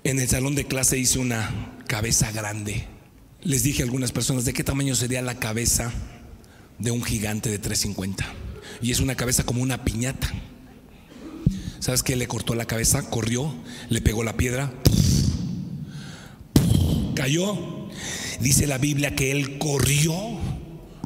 En 0.05 0.19
el 0.21 0.29
salón 0.29 0.55
de 0.55 0.67
clase 0.67 0.99
hice 0.99 1.19
una 1.19 1.51
cabeza 1.87 2.31
grande, 2.33 2.87
les 3.43 3.63
dije 3.63 3.83
a 3.83 3.85
algunas 3.85 4.13
personas 4.13 4.45
de 4.45 4.53
qué 4.53 4.65
tamaño 4.65 4.95
sería 4.95 5.23
la 5.23 5.39
cabeza 5.39 5.93
de 6.79 6.91
un 6.91 7.03
gigante 7.03 7.51
de 7.51 7.59
350. 7.59 8.25
Y 8.81 8.91
es 8.91 9.01
una 9.01 9.17
cabeza 9.17 9.45
como 9.45 9.63
una 9.63 9.85
piñata. 9.85 10.31
¿Sabes 11.81 12.03
qué? 12.03 12.17
Le 12.17 12.29
cortó 12.29 12.55
la 12.55 12.67
cabeza, 12.67 13.09
corrió, 13.09 13.55
le 13.89 14.01
pegó 14.01 14.25
la 14.25 14.37
piedra, 14.37 14.73
cayó. 17.15 17.89
Dice 18.41 18.67
la 18.67 18.79
Biblia 18.79 19.17
que 19.17 19.31
él 19.33 19.59
corrió, 19.59 20.15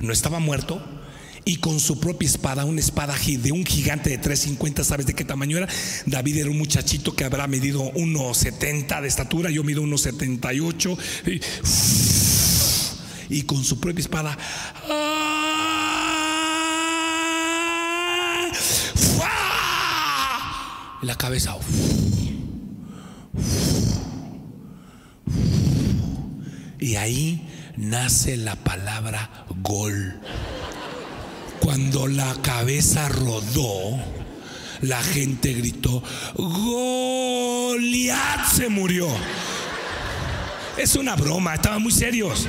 no 0.00 0.12
estaba 0.12 0.38
muerto, 0.38 0.82
y 1.44 1.56
con 1.56 1.80
su 1.80 1.98
propia 1.98 2.28
espada, 2.28 2.64
una 2.64 2.80
espada 2.80 3.16
de 3.16 3.52
un 3.52 3.64
gigante 3.64 4.10
de 4.10 4.18
350, 4.18 4.84
¿sabes 4.84 5.06
de 5.06 5.14
qué 5.14 5.24
tamaño 5.24 5.58
era? 5.58 5.68
David 6.06 6.38
era 6.38 6.50
un 6.50 6.58
muchachito 6.58 7.14
que 7.14 7.24
habrá 7.24 7.46
medido 7.46 7.92
1,70 7.92 9.00
de 9.00 9.08
estatura, 9.08 9.50
yo 9.50 9.64
mido 9.64 9.82
1,78. 9.82 10.98
Y, 13.28 13.38
y 13.38 13.42
con 13.42 13.64
su 13.64 13.80
propia 13.80 14.02
espada... 14.02 14.38
La 21.02 21.16
cabeza. 21.16 21.56
Y 26.78 26.94
ahí 26.94 27.48
nace 27.76 28.36
la 28.36 28.54
palabra 28.54 29.46
gol. 29.62 30.20
Cuando 31.62 32.08
la 32.08 32.34
cabeza 32.42 33.08
rodó, 33.08 34.00
la 34.80 35.00
gente 35.00 35.52
gritó, 35.52 36.02
Goliat 36.34 38.04
se 38.52 38.68
murió. 38.68 39.06
Es 40.76 40.96
una 40.96 41.14
broma, 41.14 41.54
estaban 41.54 41.80
muy 41.80 41.92
serios. 41.92 42.48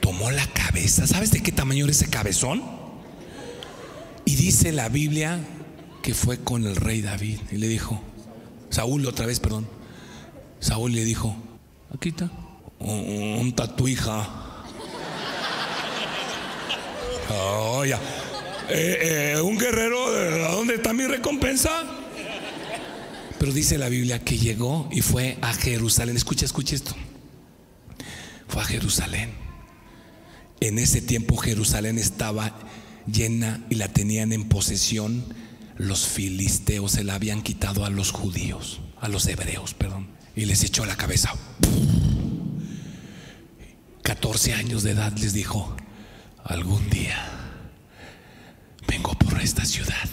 Tomó 0.00 0.30
la 0.30 0.46
cabeza, 0.52 1.08
¿sabes 1.08 1.32
de 1.32 1.42
qué 1.42 1.50
tamaño 1.50 1.86
era 1.86 1.90
ese 1.90 2.08
cabezón? 2.08 2.62
Y 4.24 4.36
dice 4.36 4.70
la 4.70 4.88
Biblia 4.88 5.40
que 6.00 6.14
fue 6.14 6.38
con 6.38 6.64
el 6.64 6.76
rey 6.76 7.02
David 7.02 7.40
y 7.50 7.56
le 7.56 7.66
dijo, 7.66 8.00
Saúl 8.68 9.04
otra 9.06 9.26
vez, 9.26 9.40
perdón. 9.40 9.66
Saúl 10.60 10.92
le 10.92 11.04
dijo, 11.04 11.36
Aquí 11.94 12.10
está. 12.10 12.30
Un, 12.78 13.54
tu 13.76 13.88
hija. 13.88 14.28
Oh, 17.30 17.84
ya. 17.84 17.98
Eh, 18.68 19.34
eh, 19.34 19.40
un 19.40 19.58
guerrero, 19.58 20.06
¿a 20.46 20.52
dónde 20.52 20.76
está 20.76 20.92
mi 20.92 21.06
recompensa? 21.06 21.70
Pero 23.38 23.52
dice 23.52 23.78
la 23.78 23.88
Biblia 23.88 24.22
que 24.24 24.38
llegó 24.38 24.88
y 24.92 25.00
fue 25.00 25.36
a 25.40 25.52
Jerusalén. 25.52 26.16
Escucha, 26.16 26.44
escucha 26.44 26.76
esto. 26.76 26.94
Fue 28.48 28.62
a 28.62 28.64
Jerusalén. 28.64 29.30
En 30.60 30.78
ese 30.78 31.00
tiempo 31.00 31.36
Jerusalén 31.36 31.98
estaba 31.98 32.54
llena 33.06 33.64
y 33.70 33.76
la 33.76 33.88
tenían 33.88 34.32
en 34.32 34.48
posesión 34.48 35.24
los 35.76 36.06
filisteos. 36.06 36.92
Se 36.92 37.04
la 37.04 37.14
habían 37.14 37.42
quitado 37.42 37.84
a 37.84 37.90
los 37.90 38.12
judíos, 38.12 38.80
a 39.00 39.08
los 39.08 39.26
hebreos, 39.26 39.74
perdón 39.74 40.19
y 40.36 40.44
les 40.44 40.64
echó 40.64 40.84
la 40.86 40.96
cabeza. 40.96 41.32
14 44.02 44.54
años 44.54 44.82
de 44.82 44.92
edad 44.92 45.12
les 45.18 45.32
dijo, 45.32 45.76
algún 46.44 46.88
día 46.90 47.16
vengo 48.86 49.14
por 49.14 49.40
esta 49.40 49.64
ciudad. 49.64 50.08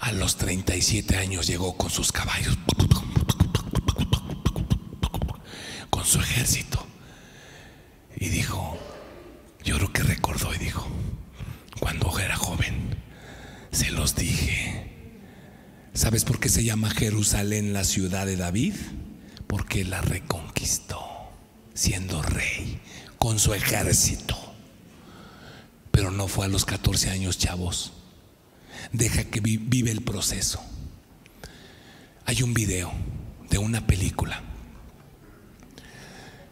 A 0.00 0.12
los 0.12 0.36
37 0.36 1.16
años 1.16 1.46
llegó 1.46 1.76
con 1.76 1.90
sus 1.90 2.12
caballos, 2.12 2.56
con 5.90 6.04
su 6.04 6.20
ejército. 6.20 6.86
Y 8.16 8.28
dijo, 8.28 8.78
yo 9.64 9.76
creo 9.76 9.92
que 9.92 10.02
recordó 10.02 10.54
y 10.54 10.58
dijo, 10.58 10.86
cuando 11.80 12.16
era 12.18 12.36
joven, 12.36 12.96
se 13.70 13.90
los 13.90 14.14
dije 14.14 14.87
¿Sabes 15.98 16.24
por 16.24 16.38
qué 16.38 16.48
se 16.48 16.62
llama 16.62 16.90
Jerusalén 16.90 17.72
la 17.72 17.82
ciudad 17.82 18.24
de 18.24 18.36
David? 18.36 18.74
Porque 19.48 19.84
la 19.84 20.00
reconquistó 20.00 21.00
siendo 21.74 22.22
rey 22.22 22.80
con 23.18 23.40
su 23.40 23.52
ejército. 23.52 24.38
Pero 25.90 26.12
no 26.12 26.28
fue 26.28 26.46
a 26.46 26.48
los 26.48 26.64
14 26.64 27.10
años, 27.10 27.36
chavos. 27.36 27.94
Deja 28.92 29.24
que 29.24 29.40
vive 29.40 29.90
el 29.90 30.02
proceso. 30.02 30.62
Hay 32.26 32.44
un 32.44 32.54
video 32.54 32.92
de 33.50 33.58
una 33.58 33.84
película 33.84 34.40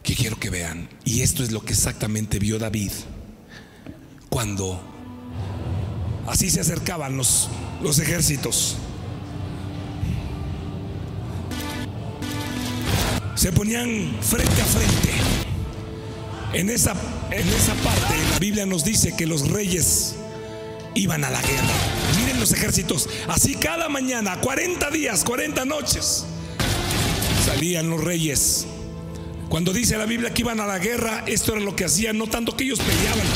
que 0.03 0.13
quiero 0.13 0.37
que 0.37 0.49
vean. 0.49 0.89
Y 1.05 1.21
esto 1.21 1.41
es 1.41 1.53
lo 1.53 1.63
que 1.63 1.71
exactamente 1.71 2.37
vio 2.37 2.59
David 2.59 2.91
cuando 4.27 4.81
así 6.27 6.49
se 6.49 6.59
acercaban 6.59 7.15
los, 7.15 7.47
los 7.81 7.97
ejércitos. 7.99 8.75
Se 13.37 13.51
ponían 13.51 14.17
frente 14.21 14.61
a 14.61 14.65
frente. 14.65 15.11
En 16.53 16.69
esa, 16.71 16.93
en 17.29 17.47
esa 17.47 17.73
parte 17.75 18.15
la 18.31 18.39
Biblia 18.39 18.65
nos 18.65 18.83
dice 18.83 19.15
que 19.15 19.27
los 19.27 19.49
reyes 19.49 20.15
iban 20.95 21.23
a 21.23 21.29
la 21.29 21.41
guerra. 21.41 21.73
Miren 22.17 22.39
los 22.39 22.51
ejércitos, 22.51 23.07
así 23.27 23.55
cada 23.55 23.89
mañana, 23.89 24.41
40 24.41 24.89
días, 24.89 25.23
40 25.23 25.65
noches, 25.65 26.25
salían 27.45 27.91
los 27.91 28.03
reyes. 28.03 28.65
Cuando 29.49 29.71
dice 29.71 29.97
la 29.97 30.05
Biblia 30.05 30.33
que 30.33 30.41
iban 30.41 30.59
a 30.59 30.65
la 30.65 30.79
guerra, 30.79 31.23
esto 31.27 31.53
era 31.53 31.61
lo 31.61 31.75
que 31.75 31.85
hacían, 31.85 32.17
no 32.17 32.25
tanto 32.25 32.57
que 32.57 32.63
ellos 32.63 32.79
peleaban, 32.79 33.27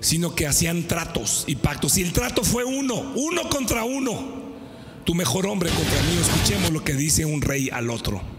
sino 0.00 0.34
que 0.34 0.48
hacían 0.48 0.88
tratos 0.88 1.44
y 1.46 1.54
pactos. 1.54 1.96
Y 1.98 2.02
el 2.02 2.12
trato 2.12 2.42
fue 2.42 2.64
uno, 2.64 3.12
uno 3.14 3.48
contra 3.48 3.84
uno. 3.84 4.42
Tu 5.04 5.14
mejor 5.14 5.46
hombre 5.46 5.70
contra 5.70 6.02
mí. 6.02 6.18
Escuchemos 6.20 6.72
lo 6.72 6.82
que 6.82 6.94
dice 6.94 7.24
un 7.26 7.42
rey 7.42 7.70
al 7.70 7.90
otro. 7.90 8.33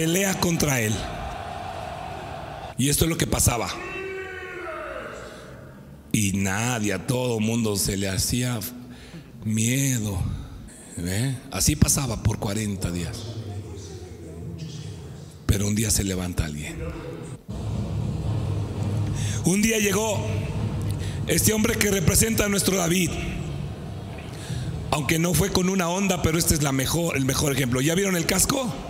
Pelea 0.00 0.32
contra 0.40 0.80
él. 0.80 0.94
Y 2.78 2.88
esto 2.88 3.04
es 3.04 3.10
lo 3.10 3.18
que 3.18 3.26
pasaba. 3.26 3.68
Y 6.10 6.32
nadie, 6.32 6.94
a 6.94 7.06
todo 7.06 7.38
mundo 7.38 7.76
se 7.76 7.98
le 7.98 8.08
hacía 8.08 8.58
miedo. 9.44 10.18
Así 11.50 11.76
pasaba 11.76 12.22
por 12.22 12.38
40 12.38 12.90
días. 12.92 13.26
Pero 15.44 15.66
un 15.66 15.74
día 15.74 15.90
se 15.90 16.02
levanta 16.02 16.46
alguien 16.46 16.78
un 19.44 19.60
día 19.60 19.78
llegó 19.78 20.18
este 21.26 21.52
hombre 21.52 21.76
que 21.76 21.90
representa 21.90 22.46
a 22.46 22.48
nuestro 22.48 22.78
David. 22.78 23.10
Aunque 24.92 25.18
no 25.18 25.34
fue 25.34 25.52
con 25.52 25.68
una 25.68 25.90
onda, 25.90 26.22
pero 26.22 26.38
este 26.38 26.54
es 26.54 26.62
mejor, 26.72 27.18
el 27.18 27.26
mejor 27.26 27.52
ejemplo. 27.52 27.82
¿Ya 27.82 27.94
vieron 27.94 28.16
el 28.16 28.24
casco? 28.24 28.89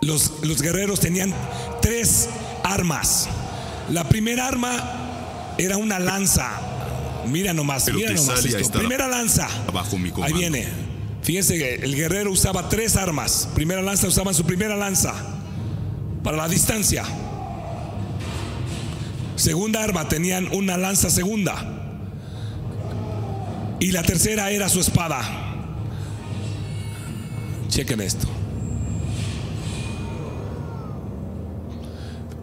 Los, 0.00 0.32
los 0.42 0.62
guerreros 0.62 1.00
tenían 1.00 1.34
tres 1.82 2.28
armas. 2.62 3.28
La 3.90 4.08
primera 4.08 4.46
arma 4.46 5.54
era 5.58 5.76
una 5.76 5.98
lanza. 5.98 6.50
Mira 7.26 7.52
nomás, 7.52 7.92
mira 7.92 8.12
nomás 8.12 8.44
esto. 8.44 8.78
Primera 8.78 9.08
lanza. 9.08 9.48
Ahí 10.22 10.32
viene. 10.32 10.66
Fíjense, 11.22 11.84
el 11.84 11.94
guerrero 11.94 12.30
usaba 12.30 12.68
tres 12.68 12.96
armas. 12.96 13.48
Primera 13.54 13.82
lanza 13.82 14.06
usaban 14.06 14.34
su 14.34 14.44
primera 14.44 14.76
lanza 14.76 15.14
para 16.22 16.36
la 16.36 16.48
distancia. 16.48 17.04
Segunda 19.36 19.82
arma, 19.82 20.08
tenían 20.08 20.48
una 20.54 20.76
lanza 20.76 21.10
segunda. 21.10 21.74
Y 23.80 23.92
la 23.92 24.02
tercera 24.02 24.50
era 24.50 24.68
su 24.68 24.80
espada. 24.80 25.22
Chequen 27.68 28.00
esto. 28.00 28.37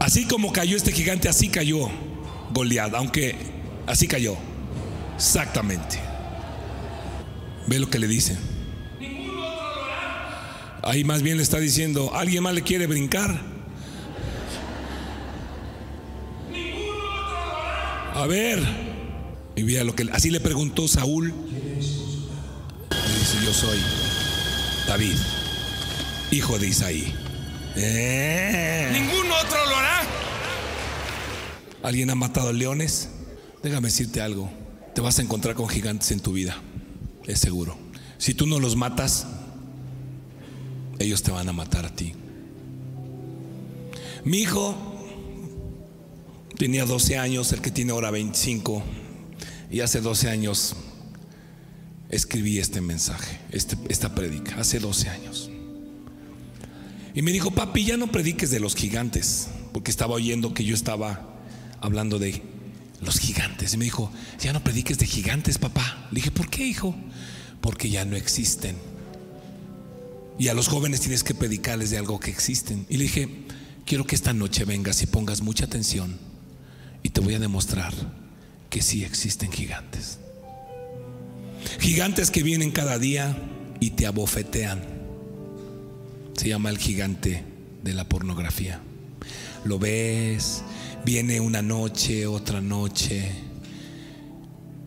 Así 0.06 0.26
como 0.26 0.54
cayó 0.54 0.78
este 0.78 0.92
gigante, 0.92 1.28
así 1.30 1.50
cayó 1.50 1.90
Goliat, 2.52 2.94
aunque 2.94 3.36
así 3.88 4.08
cayó. 4.08 4.38
Exactamente. 5.16 6.00
Ve 7.66 7.80
lo 7.80 7.90
que 7.90 7.98
le 7.98 8.08
dice. 8.08 8.38
Ahí 10.84 11.04
más 11.04 11.24
bien 11.24 11.38
le 11.38 11.44
está 11.44 11.58
diciendo, 11.58 12.12
¿alguien 12.14 12.44
más 12.44 12.54
le 12.54 12.62
quiere 12.62 12.86
brincar? 12.86 13.42
A 18.14 18.28
ver. 18.28 18.62
Y 19.56 19.64
vea 19.64 19.84
lo 19.84 19.96
que 19.96 20.08
así 20.14 20.30
le 20.30 20.40
preguntó 20.40 20.88
Saúl. 20.88 21.34
Y 22.92 23.20
dice, 23.20 23.38
yo 23.44 23.52
soy 23.52 23.80
David. 24.88 25.16
hijo 26.30 26.60
de 26.60 26.68
Isaí. 26.68 27.12
Eh. 27.76 28.90
Ningún 28.92 29.32
otro 29.32 29.66
lo 29.66 29.76
hará. 29.76 30.02
¿Alguien 31.84 32.10
ha 32.10 32.16
matado 32.16 32.54
leones? 32.54 33.10
Déjame 33.64 33.90
decirte 33.90 34.22
algo. 34.22 34.50
Te 34.94 35.02
vas 35.02 35.20
a 35.20 35.22
encontrar 35.22 35.56
con 35.56 35.68
gigantes 35.68 36.12
en 36.12 36.20
tu 36.20 36.34
vida. 36.34 36.58
Es 37.26 37.40
seguro. 37.40 37.78
Si 38.18 38.34
tú 38.34 38.48
no 38.48 38.60
los 38.60 38.76
matas, 38.76 39.28
ellos 41.00 41.22
te 41.22 41.32
van 41.32 41.50
a 41.50 41.54
matar 41.54 41.86
a 41.86 41.90
ti. 41.90 42.14
Mi 44.24 44.40
hijo 44.40 44.76
tenía 46.58 46.86
12 46.86 47.18
años, 47.18 47.52
el 47.52 47.62
que 47.62 47.72
tiene 47.72 47.92
ahora 47.92 48.10
25, 48.10 48.82
y 49.70 49.82
hace 49.82 50.02
12 50.02 50.30
años 50.30 50.76
escribí 52.10 52.60
este 52.60 52.82
mensaje, 52.82 53.40
este, 53.52 53.78
esta 53.90 54.16
predica, 54.16 54.56
hace 54.60 54.80
12 54.80 55.10
años. 55.10 55.50
Y 57.16 57.22
me 57.22 57.32
dijo, 57.32 57.52
papi, 57.52 57.86
ya 57.86 57.96
no 57.96 58.12
prediques 58.12 58.52
de 58.52 58.60
los 58.60 58.76
gigantes, 58.76 59.48
porque 59.72 59.90
estaba 59.90 60.16
oyendo 60.16 60.54
que 60.54 60.66
yo 60.66 60.76
estaba 60.76 61.26
hablando 61.80 62.20
de 62.20 62.42
los 63.02 63.20
gigantes. 63.20 63.74
Y 63.74 63.78
me 63.78 63.86
dijo, 63.86 64.12
ya 64.42 64.52
no 64.52 64.62
prediques 64.62 65.00
de 65.00 65.06
gigantes, 65.06 65.58
papá. 65.58 66.10
Le 66.12 66.18
dije, 66.18 66.32
¿por 66.32 66.50
qué, 66.50 66.68
hijo? 66.68 66.94
Porque 67.62 67.90
ya 67.90 68.04
no 68.04 68.18
existen. 68.18 68.76
Y 70.38 70.50
a 70.50 70.54
los 70.54 70.68
jóvenes 70.68 71.00
tienes 71.00 71.24
que 71.24 71.34
predicarles 71.34 71.90
de 71.90 71.98
algo 71.98 72.20
que 72.20 72.32
existen. 72.32 72.86
Y 72.90 72.98
le 72.98 73.04
dije, 73.04 73.30
quiero 73.86 74.06
que 74.06 74.16
esta 74.16 74.34
noche 74.34 74.66
vengas 74.66 75.02
y 75.02 75.06
pongas 75.06 75.42
mucha 75.42 75.64
atención 75.64 76.18
y 77.02 77.10
te 77.10 77.22
voy 77.22 77.36
a 77.36 77.40
demostrar 77.40 77.94
que 78.70 78.82
sí 78.82 79.06
existen 79.06 79.54
gigantes. 79.54 80.20
Gigantes 81.80 82.30
que 82.30 82.44
vienen 82.44 82.72
cada 82.72 83.00
día 83.00 83.38
y 83.80 83.92
te 83.92 84.06
abofetean 84.06 84.95
se 86.36 86.50
llama 86.50 86.70
el 86.70 86.78
gigante 86.78 87.44
de 87.84 87.94
la 87.94 88.08
pornografía. 88.08 88.82
Lo 89.64 89.80
ves, 89.80 90.64
viene 91.06 91.40
una 91.40 91.62
noche, 91.62 92.28
otra 92.28 92.62
noche, 92.62 93.32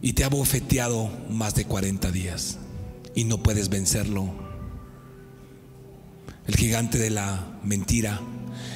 y 0.03 0.13
te 0.13 0.25
ha 0.25 0.29
bofeteado 0.29 1.11
más 1.31 1.55
de 1.55 1.65
40 1.65 2.11
días 2.13 2.59
y 3.15 3.25
no 3.25 3.43
puedes 3.43 3.69
vencerlo. 3.69 4.33
El 6.47 6.57
gigante 6.57 6.99
de 6.99 7.11
la 7.11 7.59
mentira, 7.65 8.21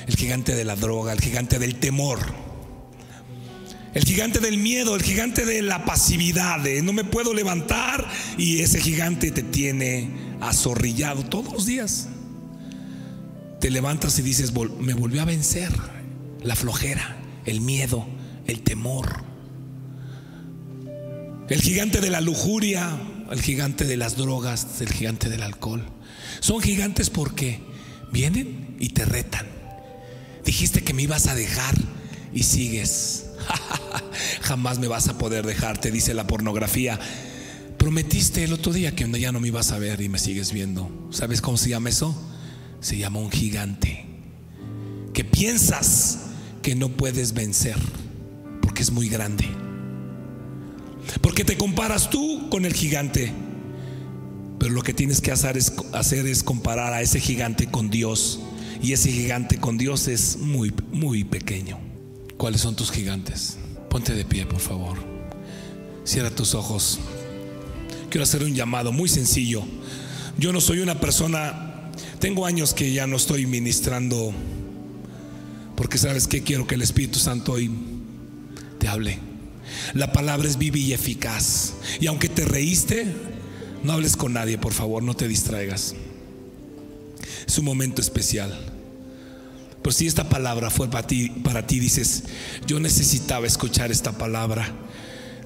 el 0.06 0.16
gigante 0.16 0.54
de 0.54 0.64
la 0.64 0.76
droga, 0.76 1.12
el 1.12 1.20
gigante 1.20 1.58
del 1.58 1.76
temor, 1.76 2.18
el 3.94 4.04
gigante 4.04 4.40
del 4.40 4.58
miedo, 4.58 4.96
el 4.96 5.02
gigante 5.02 5.44
de 5.44 5.62
la 5.62 5.84
pasividad, 5.84 6.60
no 6.82 6.92
me 6.92 7.04
puedo 7.04 7.34
levantar 7.34 8.08
y 8.38 8.60
ese 8.60 8.80
gigante 8.80 9.30
te 9.30 9.42
tiene 9.42 10.10
azorrillado 10.40 11.24
todos 11.24 11.52
los 11.52 11.66
días 11.66 12.08
te 13.62 13.70
levantas 13.70 14.18
y 14.18 14.22
dices, 14.22 14.52
me 14.80 14.92
volvió 14.92 15.22
a 15.22 15.24
vencer 15.24 15.70
la 16.42 16.56
flojera, 16.56 17.16
el 17.44 17.60
miedo, 17.60 18.04
el 18.44 18.62
temor. 18.62 19.22
El 21.48 21.60
gigante 21.60 22.00
de 22.00 22.10
la 22.10 22.20
lujuria, 22.20 22.90
el 23.30 23.40
gigante 23.40 23.84
de 23.84 23.96
las 23.96 24.16
drogas, 24.16 24.80
el 24.80 24.92
gigante 24.92 25.28
del 25.28 25.44
alcohol. 25.44 25.86
Son 26.40 26.60
gigantes 26.60 27.08
porque 27.08 27.60
vienen 28.10 28.74
y 28.80 28.88
te 28.88 29.04
retan. 29.04 29.46
Dijiste 30.44 30.82
que 30.82 30.92
me 30.92 31.02
ibas 31.02 31.28
a 31.28 31.36
dejar 31.36 31.76
y 32.34 32.42
sigues. 32.42 33.26
Jamás 34.42 34.80
me 34.80 34.88
vas 34.88 35.06
a 35.06 35.18
poder 35.18 35.46
dejar, 35.46 35.78
te 35.78 35.92
dice 35.92 36.14
la 36.14 36.26
pornografía. 36.26 36.98
Prometiste 37.78 38.42
el 38.42 38.54
otro 38.54 38.72
día 38.72 38.96
que 38.96 39.08
ya 39.20 39.30
no 39.30 39.38
me 39.38 39.46
ibas 39.46 39.70
a 39.70 39.78
ver 39.78 40.00
y 40.00 40.08
me 40.08 40.18
sigues 40.18 40.52
viendo. 40.52 40.90
¿Sabes 41.12 41.40
cómo 41.40 41.56
se 41.56 41.68
llama 41.68 41.90
eso? 41.90 42.31
Se 42.82 42.98
llama 42.98 43.20
un 43.20 43.30
gigante 43.30 44.04
que 45.14 45.24
piensas 45.24 46.18
que 46.62 46.74
no 46.74 46.90
puedes 46.90 47.32
vencer 47.32 47.76
porque 48.60 48.82
es 48.82 48.90
muy 48.90 49.08
grande. 49.08 49.46
Porque 51.20 51.44
te 51.44 51.56
comparas 51.56 52.10
tú 52.10 52.48
con 52.50 52.64
el 52.64 52.74
gigante. 52.74 53.32
Pero 54.58 54.72
lo 54.72 54.82
que 54.82 54.94
tienes 54.94 55.20
que 55.20 55.32
hacer 55.32 55.56
es, 55.56 55.72
hacer 55.92 56.26
es 56.26 56.42
comparar 56.42 56.92
a 56.92 57.02
ese 57.02 57.20
gigante 57.20 57.66
con 57.66 57.90
Dios. 57.90 58.40
Y 58.82 58.92
ese 58.92 59.10
gigante 59.10 59.58
con 59.58 59.78
Dios 59.78 60.08
es 60.08 60.38
muy, 60.38 60.72
muy 60.92 61.24
pequeño. 61.24 61.78
¿Cuáles 62.36 62.60
son 62.60 62.74
tus 62.76 62.90
gigantes? 62.90 63.58
Ponte 63.90 64.14
de 64.14 64.24
pie, 64.24 64.46
por 64.46 64.60
favor. 64.60 64.98
Cierra 66.04 66.30
tus 66.30 66.54
ojos. 66.54 66.98
Quiero 68.10 68.24
hacer 68.24 68.42
un 68.42 68.54
llamado 68.54 68.92
muy 68.92 69.08
sencillo. 69.08 69.62
Yo 70.38 70.52
no 70.52 70.60
soy 70.60 70.80
una 70.80 70.98
persona 70.98 71.71
tengo 72.18 72.46
años 72.46 72.74
que 72.74 72.92
ya 72.92 73.06
no 73.06 73.16
estoy 73.16 73.46
ministrando 73.46 74.32
porque 75.76 75.98
sabes 75.98 76.28
que 76.28 76.42
quiero 76.42 76.66
que 76.66 76.76
el 76.76 76.82
Espíritu 76.82 77.18
Santo 77.18 77.52
hoy 77.52 77.70
te 78.78 78.88
hable. 78.88 79.18
La 79.94 80.12
palabra 80.12 80.48
es 80.48 80.58
viva 80.58 80.78
y 80.78 80.92
eficaz. 80.92 81.74
Y 82.00 82.06
aunque 82.06 82.28
te 82.28 82.44
reíste, 82.44 83.06
no 83.82 83.92
hables 83.92 84.16
con 84.16 84.32
nadie, 84.32 84.58
por 84.58 84.72
favor, 84.72 85.02
no 85.02 85.14
te 85.14 85.26
distraigas. 85.26 85.94
Es 87.46 87.58
un 87.58 87.64
momento 87.64 88.00
especial. 88.00 88.56
Pero 89.82 89.92
si 89.92 90.06
esta 90.06 90.28
palabra 90.28 90.70
fue 90.70 90.88
para 90.88 91.06
ti, 91.06 91.30
para 91.42 91.66
ti 91.66 91.80
dices, 91.80 92.24
yo 92.66 92.78
necesitaba 92.78 93.46
escuchar 93.46 93.90
esta 93.90 94.16
palabra. 94.16 94.72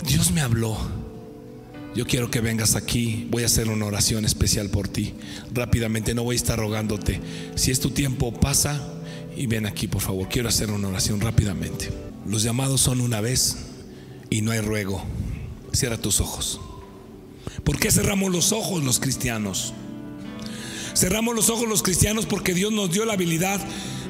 Dios 0.06 0.32
me 0.32 0.42
habló. 0.42 0.76
Yo 1.96 2.06
quiero 2.06 2.30
que 2.30 2.42
vengas 2.42 2.76
aquí. 2.76 3.26
Voy 3.30 3.42
a 3.42 3.46
hacer 3.46 3.70
una 3.70 3.86
oración 3.86 4.26
especial 4.26 4.68
por 4.68 4.86
ti. 4.86 5.14
Rápidamente, 5.54 6.14
no 6.14 6.24
voy 6.24 6.34
a 6.34 6.36
estar 6.36 6.58
rogándote. 6.58 7.22
Si 7.54 7.70
es 7.70 7.80
tu 7.80 7.88
tiempo, 7.88 8.38
pasa 8.38 8.86
y 9.34 9.46
ven 9.46 9.64
aquí, 9.64 9.88
por 9.88 10.02
favor. 10.02 10.28
Quiero 10.28 10.50
hacer 10.50 10.70
una 10.70 10.88
oración 10.88 11.22
rápidamente. 11.22 11.88
Los 12.28 12.42
llamados 12.42 12.82
son 12.82 13.00
una 13.00 13.22
vez 13.22 13.56
y 14.28 14.42
no 14.42 14.50
hay 14.50 14.60
ruego. 14.60 15.02
Cierra 15.72 15.96
tus 15.96 16.20
ojos. 16.20 16.60
¿Por 17.64 17.78
qué 17.78 17.90
cerramos 17.90 18.30
los 18.30 18.52
ojos 18.52 18.84
los 18.84 19.00
cristianos? 19.00 19.72
Cerramos 20.94 21.34
los 21.34 21.48
ojos 21.48 21.66
los 21.66 21.82
cristianos 21.82 22.26
porque 22.26 22.52
Dios 22.52 22.72
nos 22.72 22.92
dio 22.92 23.06
la 23.06 23.14
habilidad 23.14 23.58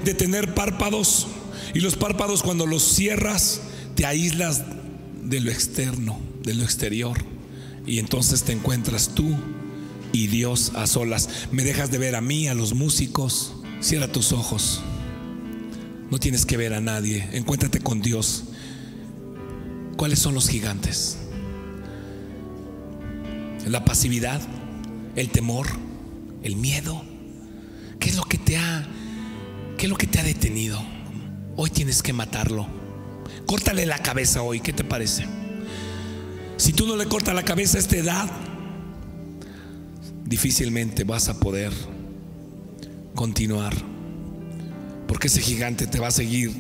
de 0.05 0.13
tener 0.13 0.55
párpados 0.55 1.29
y 1.73 1.79
los 1.79 1.95
párpados 1.95 2.43
cuando 2.43 2.67
los 2.67 2.83
cierras 2.83 3.61
te 3.95 4.07
aíslas 4.07 4.65
de 5.23 5.39
lo 5.39 5.53
externo, 5.53 6.19
de 6.43 6.55
lo 6.55 6.65
exterior. 6.65 7.36
Y 7.87 7.99
entonces 7.99 8.43
te 8.43 8.53
encuentras 8.53 9.11
tú 9.15 9.37
y 10.13 10.27
Dios 10.27 10.73
a 10.75 10.87
solas. 10.87 11.29
Me 11.53 11.63
dejas 11.63 11.91
de 11.91 11.99
ver 11.99 12.17
a 12.17 12.21
mí, 12.21 12.49
a 12.49 12.55
los 12.55 12.75
músicos. 12.75 13.55
Cierra 13.81 14.09
tus 14.09 14.33
ojos. 14.33 14.83
No 16.11 16.19
tienes 16.19 16.47
que 16.47 16.57
ver 16.57 16.75
a 16.75 16.81
nadie. 16.81 17.29
Encuéntrate 17.33 17.81
con 17.81 18.01
Dios. 18.01 18.45
¿Cuáles 19.97 20.19
son 20.19 20.35
los 20.35 20.49
gigantes? 20.49 21.19
La 23.67 23.85
pasividad, 23.85 24.41
el 25.17 25.31
temor, 25.31 25.67
el 26.43 26.57
miedo. 26.57 27.03
¿Qué 27.99 28.11
es 28.11 28.17
lo 28.17 28.25
que 28.25 28.39
te 28.39 28.57
ha 28.57 28.87
qué 29.79 29.87
es 29.87 29.91
lo 29.91 29.97
que 29.97 30.07
te 30.07 30.21
ha 30.21 30.23
detenido? 30.23 30.83
Hoy 31.57 31.71
tienes 31.71 32.03
que 32.03 32.13
matarlo. 32.13 32.67
Córtale 33.47 33.87
la 33.87 33.99
cabeza 33.99 34.43
hoy, 34.43 34.61
¿qué 34.61 34.73
te 34.73 34.85
parece? 34.85 35.27
Si 36.57 36.73
tú 36.73 36.87
no 36.87 36.97
le 36.97 37.07
cortas 37.07 37.35
la 37.35 37.45
cabeza 37.45 37.77
a 37.77 37.81
esta 37.81 37.97
edad, 37.97 38.31
difícilmente 40.25 41.05
vas 41.05 41.29
a 41.29 41.39
poder 41.39 41.73
continuar. 43.15 43.75
Porque 45.07 45.29
ese 45.29 45.41
gigante 45.41 45.87
te 45.87 45.99
va 45.99 46.09
a 46.09 46.13
seguir 46.13 46.53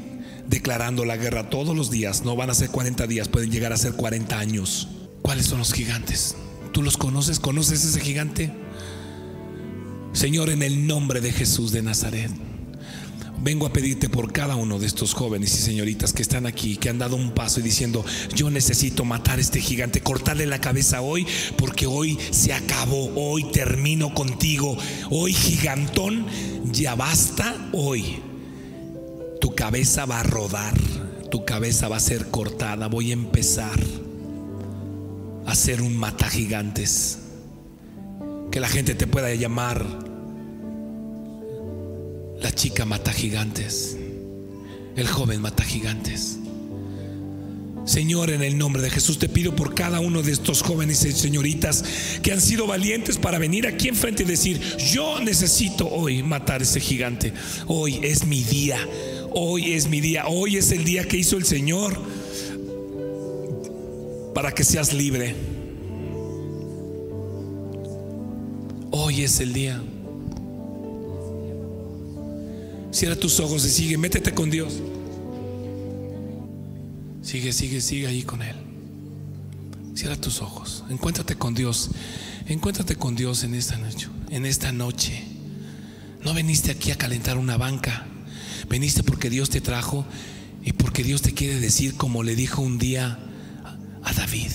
declarando 0.48 1.04
la 1.04 1.16
guerra 1.16 1.50
todos 1.50 1.76
los 1.76 1.90
días. 1.90 2.24
No 2.24 2.36
van 2.36 2.50
a 2.50 2.54
ser 2.54 2.70
40 2.70 3.06
días, 3.06 3.28
pueden 3.28 3.50
llegar 3.50 3.72
a 3.72 3.76
ser 3.76 3.92
40 3.92 4.38
años. 4.38 4.88
¿Cuáles 5.22 5.46
son 5.46 5.58
los 5.58 5.72
gigantes? 5.72 6.36
¿Tú 6.72 6.82
los 6.82 6.96
conoces? 6.96 7.40
¿Conoces 7.40 7.84
ese 7.84 8.00
gigante? 8.00 8.52
Señor, 10.12 10.50
en 10.50 10.62
el 10.62 10.86
nombre 10.86 11.20
de 11.20 11.32
Jesús 11.32 11.72
de 11.72 11.82
Nazaret. 11.82 12.30
Vengo 13.38 13.66
a 13.66 13.72
pedirte 13.72 14.08
por 14.08 14.32
cada 14.32 14.56
uno 14.56 14.78
de 14.78 14.86
estos 14.86 15.12
jóvenes 15.12 15.54
y 15.54 15.62
señoritas 15.62 16.12
que 16.12 16.22
están 16.22 16.46
aquí, 16.46 16.76
que 16.76 16.88
han 16.88 16.98
dado 16.98 17.16
un 17.16 17.32
paso 17.32 17.60
y 17.60 17.62
diciendo, 17.62 18.04
yo 18.34 18.50
necesito 18.50 19.04
matar 19.04 19.38
a 19.38 19.42
este 19.42 19.60
gigante, 19.60 20.00
cortarle 20.00 20.46
la 20.46 20.60
cabeza 20.60 21.02
hoy, 21.02 21.26
porque 21.56 21.86
hoy 21.86 22.18
se 22.30 22.54
acabó, 22.54 23.12
hoy 23.14 23.44
termino 23.52 24.14
contigo, 24.14 24.76
hoy 25.10 25.32
gigantón, 25.32 26.26
ya 26.72 26.94
basta 26.94 27.54
hoy. 27.72 28.20
Tu 29.40 29.54
cabeza 29.54 30.06
va 30.06 30.20
a 30.20 30.24
rodar, 30.24 30.74
tu 31.30 31.44
cabeza 31.44 31.88
va 31.88 31.98
a 31.98 32.00
ser 32.00 32.30
cortada, 32.30 32.88
voy 32.88 33.10
a 33.10 33.14
empezar 33.14 33.78
a 35.46 35.54
ser 35.54 35.82
un 35.82 35.96
mata 35.96 36.28
gigantes. 36.28 37.18
Que 38.50 38.60
la 38.60 38.68
gente 38.68 38.94
te 38.94 39.06
pueda 39.06 39.32
llamar 39.34 40.05
la 42.40 42.52
chica 42.52 42.84
mata 42.84 43.12
gigantes. 43.12 43.96
El 44.96 45.06
joven 45.08 45.40
mata 45.40 45.64
gigantes. 45.64 46.38
Señor, 47.86 48.30
en 48.30 48.42
el 48.42 48.58
nombre 48.58 48.82
de 48.82 48.90
Jesús 48.90 49.18
te 49.18 49.28
pido 49.28 49.54
por 49.54 49.74
cada 49.74 50.00
uno 50.00 50.20
de 50.20 50.32
estos 50.32 50.62
jóvenes 50.62 51.04
y 51.04 51.12
señoritas 51.12 51.84
que 52.20 52.32
han 52.32 52.40
sido 52.40 52.66
valientes 52.66 53.16
para 53.16 53.38
venir 53.38 53.66
aquí 53.66 53.88
enfrente 53.88 54.24
y 54.24 54.26
decir, 54.26 54.60
yo 54.92 55.20
necesito 55.20 55.88
hoy 55.88 56.24
matar 56.24 56.62
ese 56.62 56.80
gigante. 56.80 57.32
Hoy 57.68 58.00
es 58.02 58.26
mi 58.26 58.42
día. 58.42 58.78
Hoy 59.30 59.74
es 59.74 59.88
mi 59.88 60.00
día. 60.00 60.26
Hoy 60.26 60.56
es 60.56 60.72
el 60.72 60.84
día 60.84 61.06
que 61.06 61.16
hizo 61.16 61.36
el 61.36 61.44
Señor 61.44 61.96
para 64.34 64.52
que 64.52 64.64
seas 64.64 64.92
libre. 64.92 65.34
Hoy 68.90 69.22
es 69.22 69.38
el 69.38 69.52
día. 69.52 69.80
Cierra 72.96 73.14
tus 73.14 73.40
ojos 73.40 73.62
y 73.66 73.68
sigue, 73.68 73.98
métete 73.98 74.32
con 74.32 74.48
Dios. 74.48 74.72
Sigue, 77.20 77.52
sigue, 77.52 77.82
sigue 77.82 78.06
ahí 78.06 78.22
con 78.22 78.40
Él. 78.40 78.56
Cierra 79.94 80.16
tus 80.16 80.40
ojos. 80.40 80.82
Encuéntrate 80.88 81.34
con 81.34 81.52
Dios. 81.52 81.90
Encuéntrate 82.46 82.96
con 82.96 83.14
Dios 83.14 83.44
en 83.44 83.54
esta 83.54 83.76
noche. 83.76 84.08
En 84.30 84.46
esta 84.46 84.72
noche. 84.72 85.22
No 86.24 86.32
veniste 86.32 86.70
aquí 86.70 86.90
a 86.90 86.96
calentar 86.96 87.36
una 87.36 87.58
banca. 87.58 88.06
Veniste 88.70 89.02
porque 89.02 89.28
Dios 89.28 89.50
te 89.50 89.60
trajo 89.60 90.06
y 90.64 90.72
porque 90.72 91.04
Dios 91.04 91.20
te 91.20 91.34
quiere 91.34 91.60
decir, 91.60 91.96
como 91.96 92.22
le 92.22 92.34
dijo 92.34 92.62
un 92.62 92.78
día 92.78 93.18
a 94.04 94.12
David, 94.14 94.52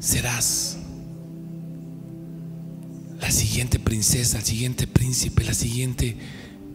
serás 0.00 0.76
la 3.18 3.30
siguiente 3.30 3.78
princesa, 3.78 4.36
el 4.36 4.44
siguiente 4.44 4.86
príncipe, 4.86 5.44
la 5.44 5.54
siguiente 5.54 6.18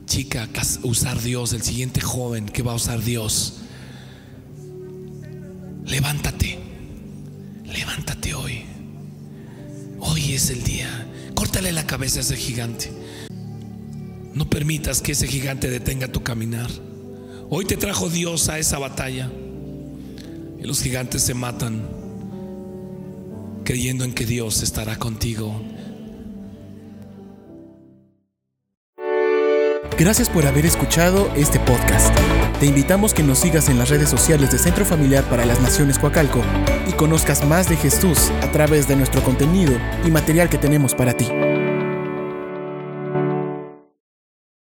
chica 0.06 0.48
usar 0.84 1.22
Dios, 1.22 1.54
el 1.54 1.62
siguiente 1.62 2.02
joven 2.02 2.46
que 2.46 2.64
va 2.64 2.72
a 2.72 2.76
usar 2.76 3.04
Dios. 3.04 3.62
Levántate, 5.86 6.60
levántate 7.66 8.34
hoy. 8.34 8.64
Hoy 10.00 10.34
es 10.34 10.50
el 10.50 10.64
día. 10.64 11.08
Córtale 11.34 11.72
la 11.72 11.86
cabeza 11.86 12.20
a 12.20 12.22
ese 12.22 12.36
gigante. 12.36 12.92
No 14.34 14.50
permitas 14.50 15.02
que 15.02 15.14
ese 15.14 15.28
gigante 15.28 15.70
detenga 15.70 16.12
tu 16.12 16.24
caminar. 16.24 16.70
Hoy 17.50 17.66
te 17.66 17.78
trajo 17.78 18.10
Dios 18.10 18.50
a 18.50 18.60
esa 18.60 18.80
batalla. 18.80 19.32
Y 20.60 20.66
los 20.66 20.82
gigantes 20.82 21.22
se 21.22 21.34
matan 21.34 21.88
creyendo 23.64 24.04
en 24.04 24.14
que 24.14 24.26
Dios 24.26 24.64
estará 24.64 24.98
contigo. 24.98 25.62
Gracias 29.98 30.30
por 30.30 30.46
haber 30.46 30.66
escuchado 30.66 31.32
este 31.38 31.58
podcast. 31.58 32.14
Te 32.60 32.66
invitamos 32.66 33.14
que 33.14 33.24
nos 33.24 33.40
sigas 33.40 33.70
en 33.70 33.78
las 33.78 33.90
redes 33.90 34.10
sociales 34.10 34.52
de 34.52 34.60
Centro 34.60 34.84
Familiar 34.84 35.24
para 35.30 35.46
las 35.46 35.62
Naciones 35.62 36.00
Coacalco 36.00 36.42
y 36.86 36.92
conozcas 36.92 37.46
más 37.46 37.70
de 37.70 37.78
Jesús 37.78 38.30
a 38.42 38.52
través 38.52 38.90
de 38.90 38.98
nuestro 38.98 39.24
contenido 39.24 39.72
y 40.06 40.12
material 40.12 40.50
que 40.50 40.58
tenemos 40.58 40.94
para 40.94 41.14
ti. 41.14 41.30